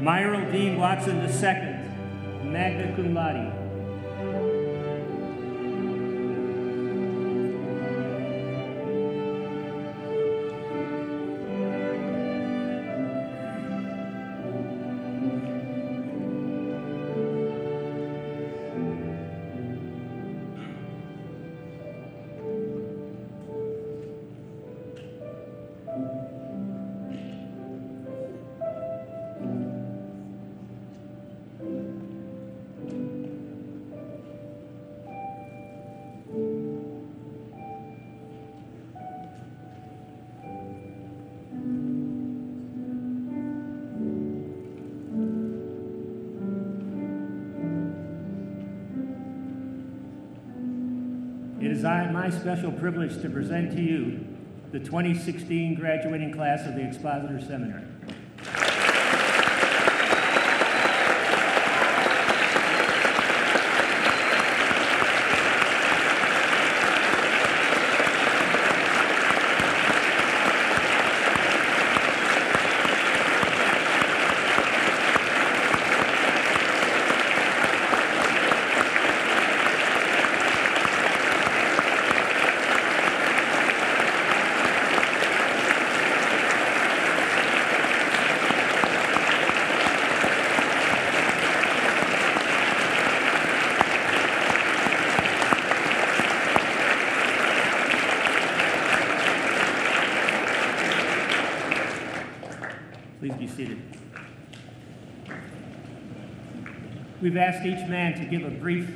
[0.06, 3.65] Myral Dean Watson II, magna cum laude.
[52.26, 54.18] My special privilege to present to you
[54.72, 57.84] the 2016 graduating class of the Expositor Seminary.
[103.26, 103.82] Please be seated.
[107.36, 108.88] We've asked each man to give a brief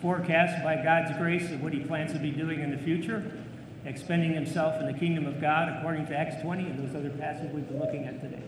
[0.00, 3.36] forecast by God's grace of what he plans to be doing in the future,
[3.84, 7.52] expending himself in the kingdom of God according to Acts 20 and those other passages
[7.52, 8.44] we've been looking at today.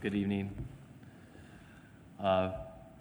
[0.00, 0.54] Good evening.
[2.20, 2.52] Uh,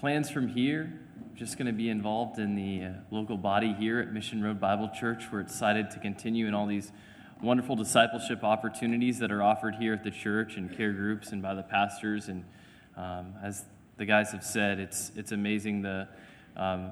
[0.05, 0.93] plans from here,
[1.33, 4.87] just going to be involved in the uh, local body here at Mission Road Bible
[4.93, 5.23] Church.
[5.31, 6.91] We're excited to continue in all these
[7.41, 11.55] wonderful discipleship opportunities that are offered here at the church and care groups and by
[11.55, 12.27] the pastors.
[12.27, 12.45] And
[12.95, 13.65] um, as
[13.97, 16.07] the guys have said, it's, it's amazing the
[16.55, 16.91] um,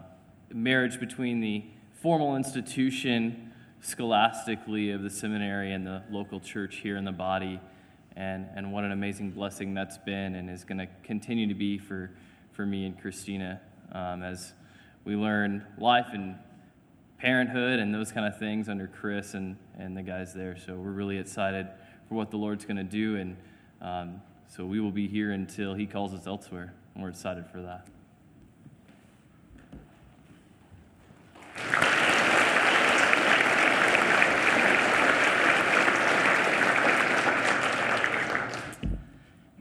[0.51, 1.65] marriage between the
[2.01, 7.61] formal institution scholastically of the seminary and the local church here in the body
[8.15, 11.77] and, and what an amazing blessing that's been and is going to continue to be
[11.77, 12.09] for,
[12.53, 13.59] for me and Christina
[13.91, 14.53] um, as
[15.05, 16.35] we learn life and
[17.17, 20.57] parenthood and those kind of things under Chris and, and the guys there.
[20.57, 21.67] So we're really excited
[22.07, 23.17] for what the Lord's going to do.
[23.17, 23.37] And
[23.81, 26.73] um, so we will be here until He calls us elsewhere.
[26.93, 27.87] And we're excited for that.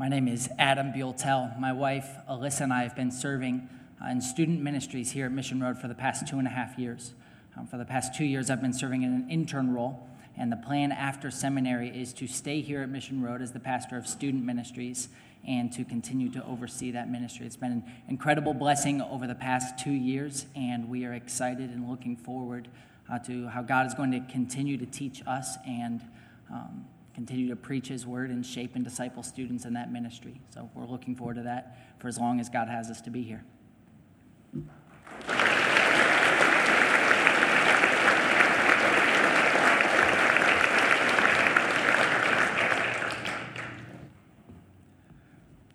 [0.02, 1.56] My name is Adam Bueltel.
[1.60, 3.68] My wife, Alyssa, and I have been serving
[4.04, 6.76] uh, in student ministries here at Mission Road for the past two and a half
[6.76, 7.14] years.
[7.56, 10.56] Um, for the past two years, I've been serving in an intern role, and the
[10.56, 14.44] plan after seminary is to stay here at Mission Road as the pastor of student
[14.44, 15.06] ministries
[15.46, 17.46] and to continue to oversee that ministry.
[17.46, 21.88] It's been an incredible blessing over the past two years, and we are excited and
[21.88, 22.66] looking forward
[23.08, 26.02] uh, to how God is going to continue to teach us and
[26.50, 30.40] um, continue to preach his word and shape and disciple students in that ministry.
[30.50, 33.22] So we're looking forward to that for as long as God has us to be
[33.22, 33.44] here.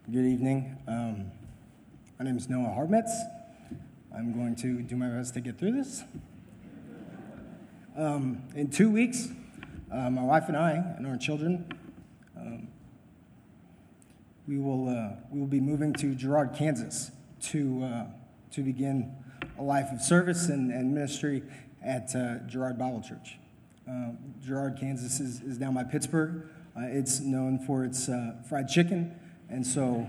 [0.10, 0.78] Good evening.
[0.88, 1.32] Um,
[2.18, 3.12] my name is Noah Harbmetz.
[4.16, 6.04] I'm going to do my best to get through this.
[7.96, 9.30] Um, in two weeks,
[9.92, 11.66] uh, my wife and I and our children,
[12.36, 12.68] um,
[14.48, 17.12] we will uh, we will be moving to Girard, Kansas,
[17.44, 18.06] to uh,
[18.52, 19.14] to begin
[19.58, 21.44] a life of service and, and ministry
[21.84, 23.38] at uh, Girard Bible Church.
[23.90, 24.12] Uh,
[24.46, 26.48] Girard, Kansas is, is down by Pittsburg.
[26.76, 29.16] Uh, it's known for its uh, fried chicken,
[29.50, 30.08] and so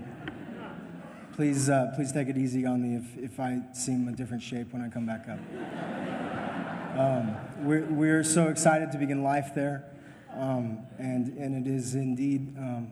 [1.33, 4.81] please please take it easy on me if, if I seem a different shape when
[4.81, 6.18] I come back up.
[6.99, 9.85] Um, we're, we're so excited to begin life there,
[10.35, 12.91] um, and, and it is indeed um,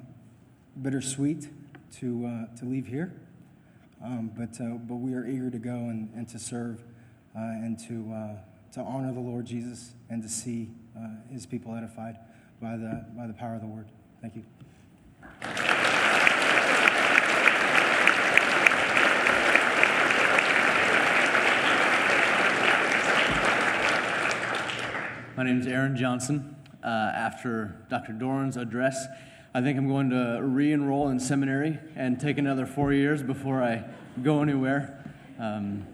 [0.82, 1.50] bittersweet
[1.98, 3.12] to, uh, to leave here.
[4.02, 6.86] Um, but, uh, but we are eager to go and, and to serve
[7.36, 11.76] uh, and to, uh, to honor the Lord Jesus and to see uh, his people
[11.76, 12.16] edified
[12.62, 13.90] by the, by the power of the word.
[14.22, 14.46] Thank you.
[25.38, 26.56] My name is Aaron Johnson.
[26.84, 28.12] Uh, after Dr.
[28.12, 29.06] Doran's address,
[29.54, 33.62] I think I'm going to re enroll in seminary and take another four years before
[33.62, 33.84] I
[34.24, 35.14] go anywhere.
[35.38, 35.86] Um,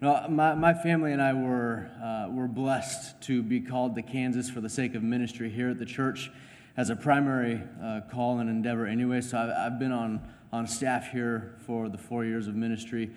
[0.00, 4.50] no, my, my family and I were, uh, were blessed to be called to Kansas
[4.50, 6.32] for the sake of ministry here at the church
[6.76, 9.20] as a primary uh, call and endeavor, anyway.
[9.20, 10.20] So I've, I've, been on,
[10.52, 13.12] on staff here for the four years of ministry.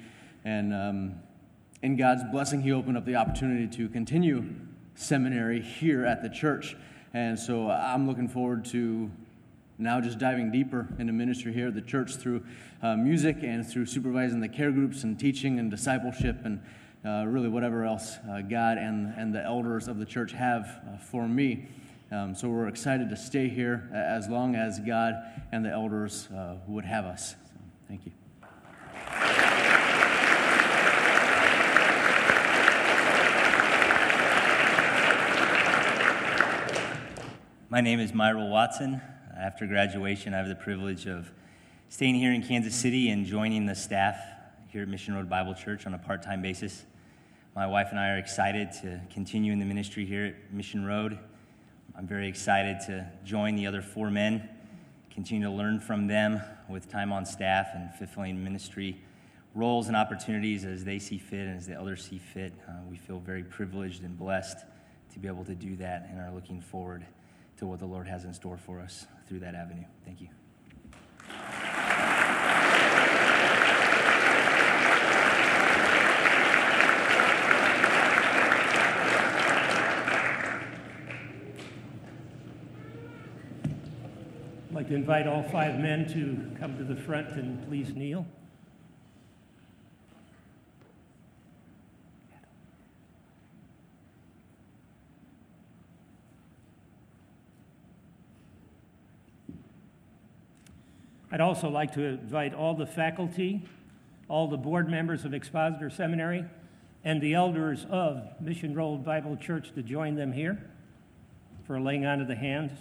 [0.45, 1.15] And um,
[1.81, 4.45] in God's blessing, He opened up the opportunity to continue
[4.95, 6.75] seminary here at the church.
[7.13, 9.11] And so I'm looking forward to
[9.77, 12.43] now just diving deeper into ministry here at the church through
[12.81, 16.61] uh, music and through supervising the care groups and teaching and discipleship and
[17.03, 20.97] uh, really whatever else uh, God and, and the elders of the church have uh,
[20.97, 21.67] for me.
[22.11, 25.15] Um, so we're excited to stay here as long as God
[25.51, 27.31] and the elders uh, would have us.
[27.31, 27.55] So,
[27.87, 28.20] thank you.
[37.71, 39.01] My name is Myral Watson.
[39.33, 41.31] After graduation, I have the privilege of
[41.87, 44.17] staying here in Kansas City and joining the staff
[44.67, 46.83] here at Mission Road Bible Church on a part time basis.
[47.55, 51.17] My wife and I are excited to continue in the ministry here at Mission Road.
[51.97, 54.49] I'm very excited to join the other four men,
[55.09, 59.01] continue to learn from them with time on staff and fulfilling ministry
[59.55, 62.51] roles and opportunities as they see fit and as the others see fit.
[62.67, 64.57] Uh, we feel very privileged and blessed
[65.13, 67.05] to be able to do that and are looking forward
[67.61, 69.85] to what the Lord has in store for us through that avenue.
[70.03, 70.29] Thank you.
[84.69, 88.25] I'd like to invite all five men to come to the front and please kneel.
[101.41, 103.63] I'd also like to invite all the faculty,
[104.27, 106.45] all the board members of Expositor Seminary,
[107.03, 110.63] and the elders of Mission Road Bible Church to join them here
[111.65, 112.71] for laying on of the hands.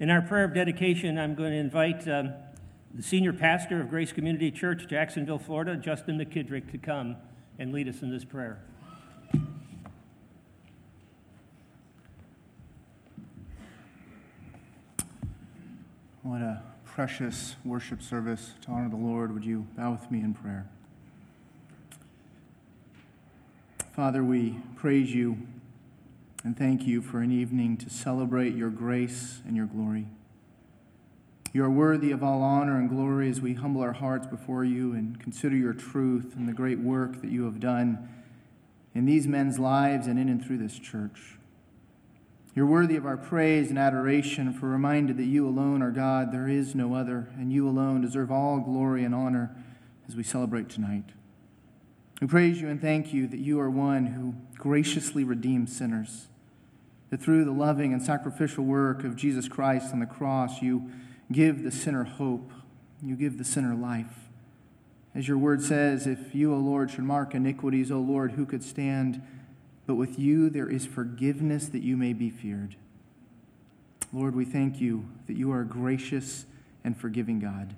[0.00, 2.32] In our prayer of dedication, I'm going to invite um,
[2.94, 7.16] the senior pastor of Grace Community Church, Jacksonville, Florida, Justin McKidrick, to come
[7.58, 8.58] and lead us in this prayer.
[16.22, 19.32] What a precious worship service to honor the Lord.
[19.32, 20.66] Would you bow with me in prayer?
[23.94, 25.38] Father, we praise you
[26.44, 30.06] and thank you for an evening to celebrate your grace and your glory.
[31.58, 34.92] You are worthy of all honor and glory as we humble our hearts before you
[34.92, 38.08] and consider your truth and the great work that you have done
[38.94, 41.36] in these men's lives and in and through this church.
[42.54, 46.46] You're worthy of our praise and adoration, for reminded that you alone are God, there
[46.46, 49.50] is no other, and you alone deserve all glory and honor
[50.06, 51.06] as we celebrate tonight.
[52.20, 56.28] We praise you and thank you that you are one who graciously redeems sinners,
[57.10, 60.88] that through the loving and sacrificial work of Jesus Christ on the cross, you
[61.30, 62.50] give the sinner hope.
[63.02, 64.28] You give the sinner life.
[65.14, 68.62] As your word says, if you, O Lord, should mark iniquities, O Lord, who could
[68.62, 69.22] stand?
[69.86, 72.76] But with you there is forgiveness that you may be feared.
[74.12, 76.46] Lord, we thank you that you are a gracious
[76.84, 77.74] and forgiving God.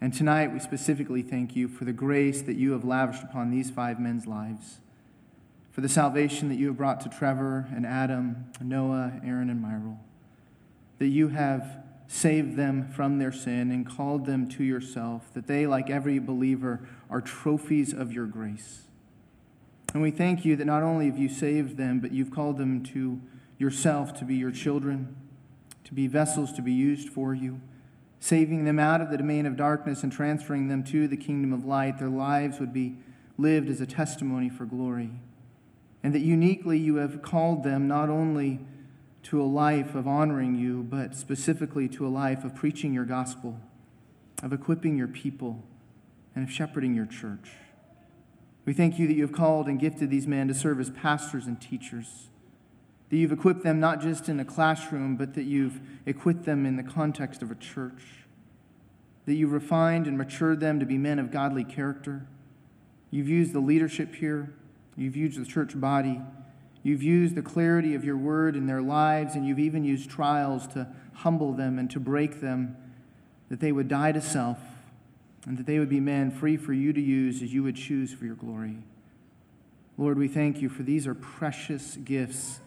[0.00, 3.70] And tonight we specifically thank you for the grace that you have lavished upon these
[3.70, 4.78] five men's lives,
[5.70, 9.98] for the salvation that you have brought to Trevor and Adam, Noah, Aaron, and Myral,
[10.98, 15.64] that you have saved them from their sin and called them to yourself, that they,
[15.64, 18.82] like every believer, are trophies of your grace.
[19.94, 22.82] And we thank you that not only have you saved them, but you've called them
[22.86, 23.20] to
[23.58, 25.14] yourself to be your children,
[25.84, 27.60] to be vessels to be used for you,
[28.18, 31.64] saving them out of the domain of darkness and transferring them to the kingdom of
[31.64, 32.00] light.
[32.00, 32.96] Their lives would be
[33.38, 35.10] lived as a testimony for glory.
[36.02, 38.58] And that uniquely you have called them not only
[39.24, 43.60] to a life of honoring you, but specifically to a life of preaching your gospel,
[44.42, 45.62] of equipping your people,
[46.34, 47.50] and of shepherding your church.
[48.64, 51.46] We thank you that you have called and gifted these men to serve as pastors
[51.46, 52.28] and teachers,
[53.08, 56.76] that you've equipped them not just in a classroom, but that you've equipped them in
[56.76, 58.02] the context of a church,
[59.26, 62.26] that you've refined and matured them to be men of godly character.
[63.10, 64.54] You've used the leadership here,
[64.96, 66.20] you've used the church body
[66.82, 70.66] You've used the clarity of your word in their lives, and you've even used trials
[70.68, 72.76] to humble them and to break them,
[73.50, 74.58] that they would die to self,
[75.46, 78.12] and that they would be men free for you to use as you would choose
[78.12, 78.78] for your glory.
[79.98, 82.60] Lord, we thank you for these are precious gifts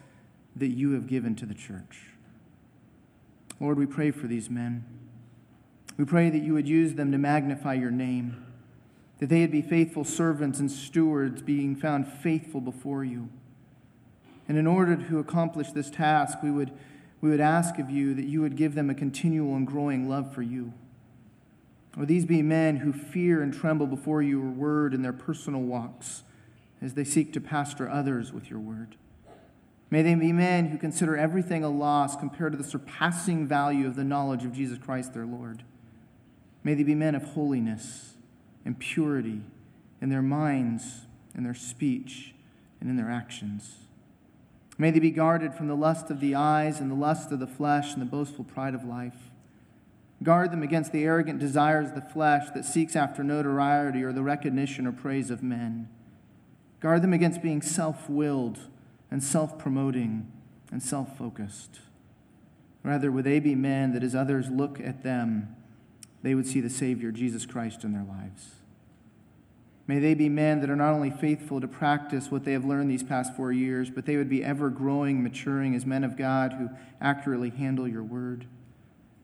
[0.56, 2.02] that you have given to the church.
[3.60, 4.86] Lord, we pray for these men.
[5.98, 8.46] We pray that you would use them to magnify your name,
[9.20, 13.30] that they would be faithful servants and stewards, being found faithful before you.
[14.48, 16.72] And in order to accomplish this task, we would,
[17.22, 20.34] we would ask of you that you would give them a continual and growing love
[20.34, 20.74] for you.
[21.98, 26.24] Or these be men who fear and tremble before your word in their personal walks
[26.82, 28.96] as they seek to pastor others with your word.
[29.90, 33.96] May they be men who consider everything a loss compared to the surpassing value of
[33.96, 35.64] the knowledge of Jesus Christ their Lord.
[36.64, 38.16] May they be men of holiness
[38.66, 39.42] and purity
[40.02, 41.02] in their minds,
[41.36, 42.34] in their speech,
[42.82, 43.83] and in their actions.
[44.78, 47.48] May they be guarded from the lust of the eyes and the lust of the
[47.48, 49.32] flesh and the boastful pride of life.
[50.24, 54.24] Guard them against the arrogant desires of the flesh that seeks after notoriety or the
[54.24, 55.90] recognition or praise of men.
[56.80, 58.60] Guard them against being self willed
[59.12, 60.32] and self promoting
[60.72, 61.82] and self focused.
[62.84, 65.56] Rather, would they be men that as others look at them,
[66.22, 68.56] they would see the Savior, Jesus Christ, in their lives?
[69.86, 72.90] May they be men that are not only faithful to practice what they have learned
[72.90, 76.54] these past four years, but they would be ever growing, maturing as men of God
[76.54, 76.70] who
[77.02, 78.46] accurately handle your word.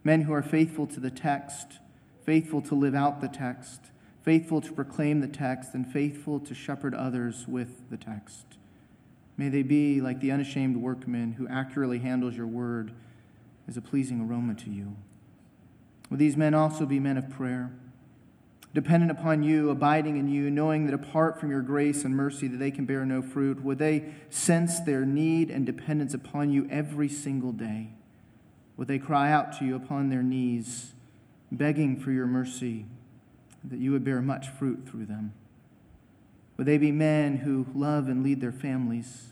[0.03, 1.79] Men who are faithful to the text,
[2.25, 3.79] faithful to live out the text,
[4.21, 8.45] faithful to proclaim the text, and faithful to shepherd others with the text.
[9.37, 12.91] May they be like the unashamed workman who accurately handles your word
[13.69, 14.97] as a pleasing aroma to you.
[16.09, 17.71] Will these men also be men of prayer?
[18.73, 22.57] Dependent upon you, abiding in you, knowing that apart from your grace and mercy that
[22.57, 23.63] they can bear no fruit?
[23.63, 27.89] Would they sense their need and dependence upon you every single day?
[28.77, 30.93] Would they cry out to you upon their knees,
[31.51, 32.85] begging for your mercy,
[33.63, 35.33] that you would bear much fruit through them?
[36.57, 39.29] Would they be men who love and lead their families?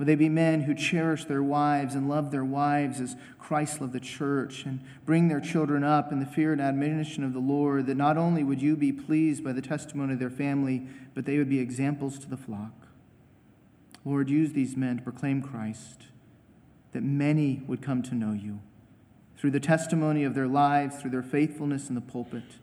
[0.00, 3.92] Would they be men who cherish their wives and love their wives as Christ loved
[3.92, 7.84] the church and bring their children up in the fear and admonition of the Lord,
[7.84, 11.36] that not only would you be pleased by the testimony of their family, but they
[11.36, 12.72] would be examples to the flock?
[14.02, 16.04] Lord, use these men to proclaim Christ,
[16.92, 18.60] that many would come to know you
[19.36, 22.56] through the testimony of their lives, through their faithfulness in the pulpit.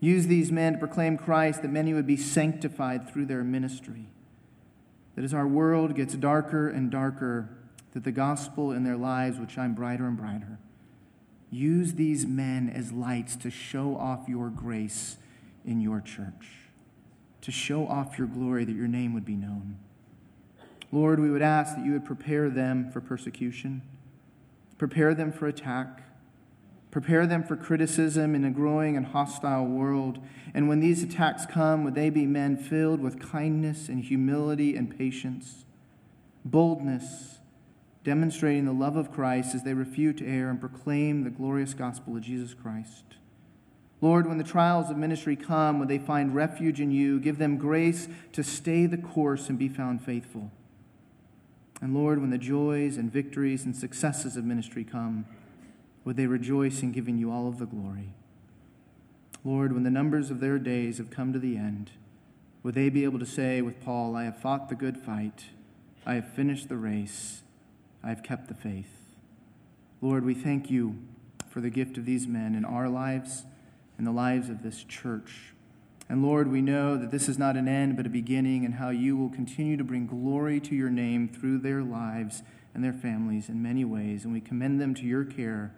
[0.00, 4.06] Use these men to proclaim Christ, that many would be sanctified through their ministry
[5.14, 7.48] that as our world gets darker and darker,
[7.92, 10.58] that the gospel in their lives would shine brighter and brighter.
[11.50, 15.16] Use these men as lights to show off your grace
[15.64, 16.48] in your church,
[17.40, 19.78] to show off your glory that your name would be known.
[20.90, 23.82] Lord, we would ask that you would prepare them for persecution,
[24.78, 26.03] prepare them for attack,
[26.94, 30.20] Prepare them for criticism in a growing and hostile world.
[30.54, 34.96] And when these attacks come, would they be men filled with kindness and humility and
[34.96, 35.64] patience,
[36.44, 37.40] boldness,
[38.04, 42.22] demonstrating the love of Christ as they refute error and proclaim the glorious gospel of
[42.22, 43.02] Jesus Christ.
[44.00, 47.56] Lord, when the trials of ministry come, when they find refuge in you, give them
[47.56, 50.52] grace to stay the course and be found faithful.
[51.80, 55.26] And Lord, when the joys and victories and successes of ministry come,
[56.04, 58.10] would they rejoice in giving you all of the glory?
[59.44, 61.90] Lord, when the numbers of their days have come to the end,
[62.62, 65.44] would they be able to say with Paul, I have fought the good fight,
[66.06, 67.42] I have finished the race,
[68.02, 68.90] I have kept the faith?
[70.00, 70.98] Lord, we thank you
[71.48, 73.44] for the gift of these men in our lives
[73.96, 75.52] and the lives of this church.
[76.08, 78.90] And Lord, we know that this is not an end, but a beginning, and how
[78.90, 82.42] you will continue to bring glory to your name through their lives
[82.74, 84.24] and their families in many ways.
[84.24, 85.72] And we commend them to your care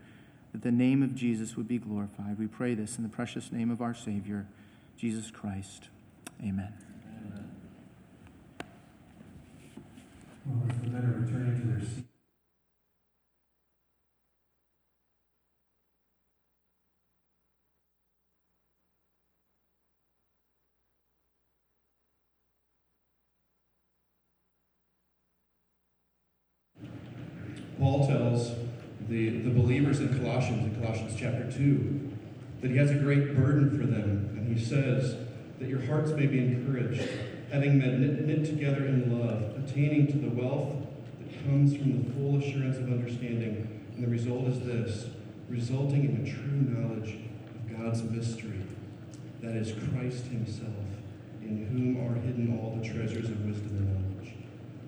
[0.56, 2.38] that the name of Jesus would be glorified.
[2.38, 4.46] We pray this in the precious name of our Savior,
[4.96, 5.90] Jesus Christ.
[6.42, 6.72] Amen.
[10.46, 12.02] Well, as the men returning to their seats.
[27.78, 28.65] Paul tells
[29.08, 32.10] the, the believers in Colossians, in Colossians chapter 2,
[32.62, 34.34] that he has a great burden for them.
[34.36, 35.16] And he says,
[35.58, 37.08] that your hearts may be encouraged,
[37.50, 40.74] having been knit, knit together in love, attaining to the wealth
[41.20, 43.84] that comes from the full assurance of understanding.
[43.94, 45.06] And the result is this
[45.48, 47.18] resulting in a true knowledge
[47.54, 48.60] of God's mystery,
[49.42, 50.70] that is Christ Himself,
[51.40, 54.34] in whom are hidden all the treasures of wisdom and knowledge.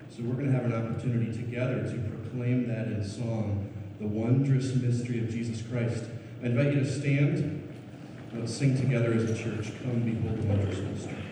[0.09, 3.68] So we're going to have an opportunity together to proclaim that in song
[3.99, 6.05] the wondrous mystery of Jesus Christ.
[6.41, 7.67] I invite you to stand.
[8.33, 9.71] Let's sing together as a church.
[9.83, 11.28] Come behold the wondrous mystery.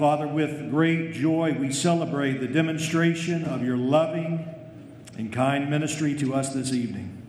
[0.00, 4.48] Father, with great joy we celebrate the demonstration of your loving
[5.18, 7.22] and kind ministry to us this evening.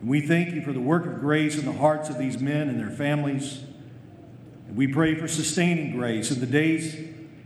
[0.00, 2.70] And we thank you for the work of grace in the hearts of these men
[2.70, 3.60] and their families.
[4.68, 6.94] And we pray for sustaining grace in the days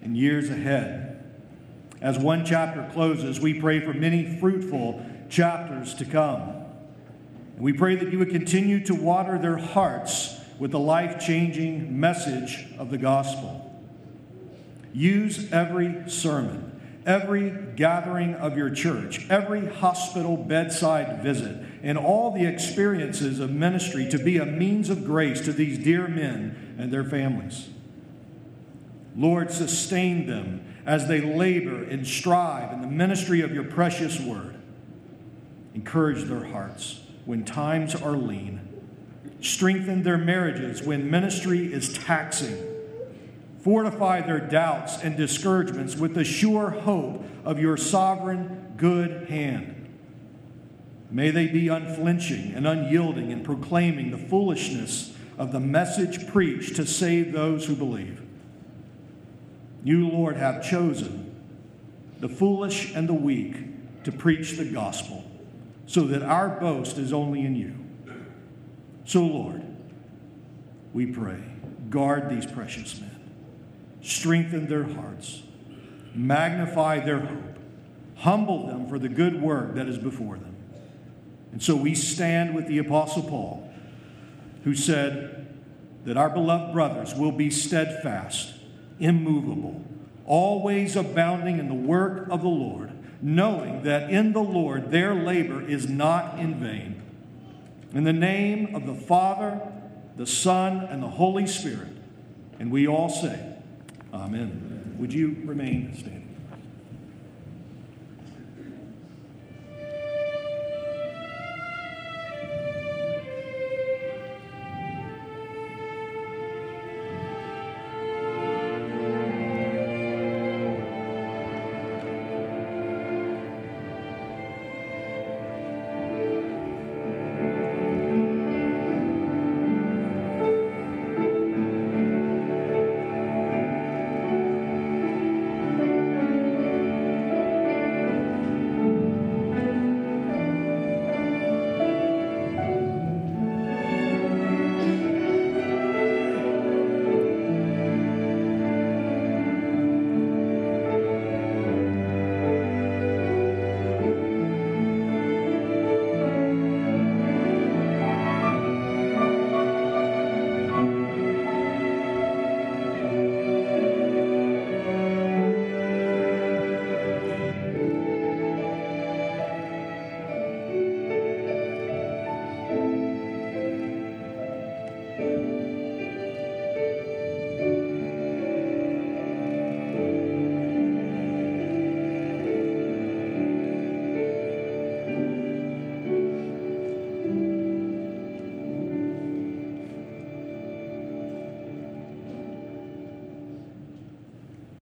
[0.00, 1.34] and years ahead.
[2.00, 6.50] As one chapter closes, we pray for many fruitful chapters to come.
[7.56, 11.98] And we pray that you would continue to water their hearts with the life changing
[11.98, 13.63] message of the gospel.
[14.94, 22.46] Use every sermon, every gathering of your church, every hospital bedside visit, and all the
[22.46, 27.02] experiences of ministry to be a means of grace to these dear men and their
[27.02, 27.68] families.
[29.16, 34.54] Lord, sustain them as they labor and strive in the ministry of your precious word.
[35.74, 38.60] Encourage their hearts when times are lean.
[39.40, 42.73] Strengthen their marriages when ministry is taxing
[43.64, 49.88] Fortify their doubts and discouragements with the sure hope of your sovereign good hand.
[51.10, 56.84] May they be unflinching and unyielding in proclaiming the foolishness of the message preached to
[56.84, 58.20] save those who believe.
[59.82, 61.34] You, Lord, have chosen
[62.20, 65.24] the foolish and the weak to preach the gospel,
[65.86, 67.74] so that our boast is only in you.
[69.06, 69.62] So, Lord,
[70.92, 71.40] we pray,
[71.88, 73.13] guard these precious men,
[74.04, 75.42] strengthen their hearts,
[76.14, 77.58] magnify their hope,
[78.16, 80.54] humble them for the good work that is before them.
[81.52, 83.72] And so we stand with the Apostle Paul,
[84.64, 85.46] who said
[86.04, 88.54] that our beloved brothers will be steadfast
[89.00, 89.82] immovable,
[90.26, 95.62] always abounding in the work of the Lord, knowing that in the Lord their labor
[95.62, 97.02] is not in vain.
[97.94, 99.60] In the name of the Father,
[100.16, 101.96] the Son, and the Holy Spirit,
[102.58, 103.53] and we all say,
[104.14, 104.94] Amen.
[104.98, 106.23] Would you remain standing?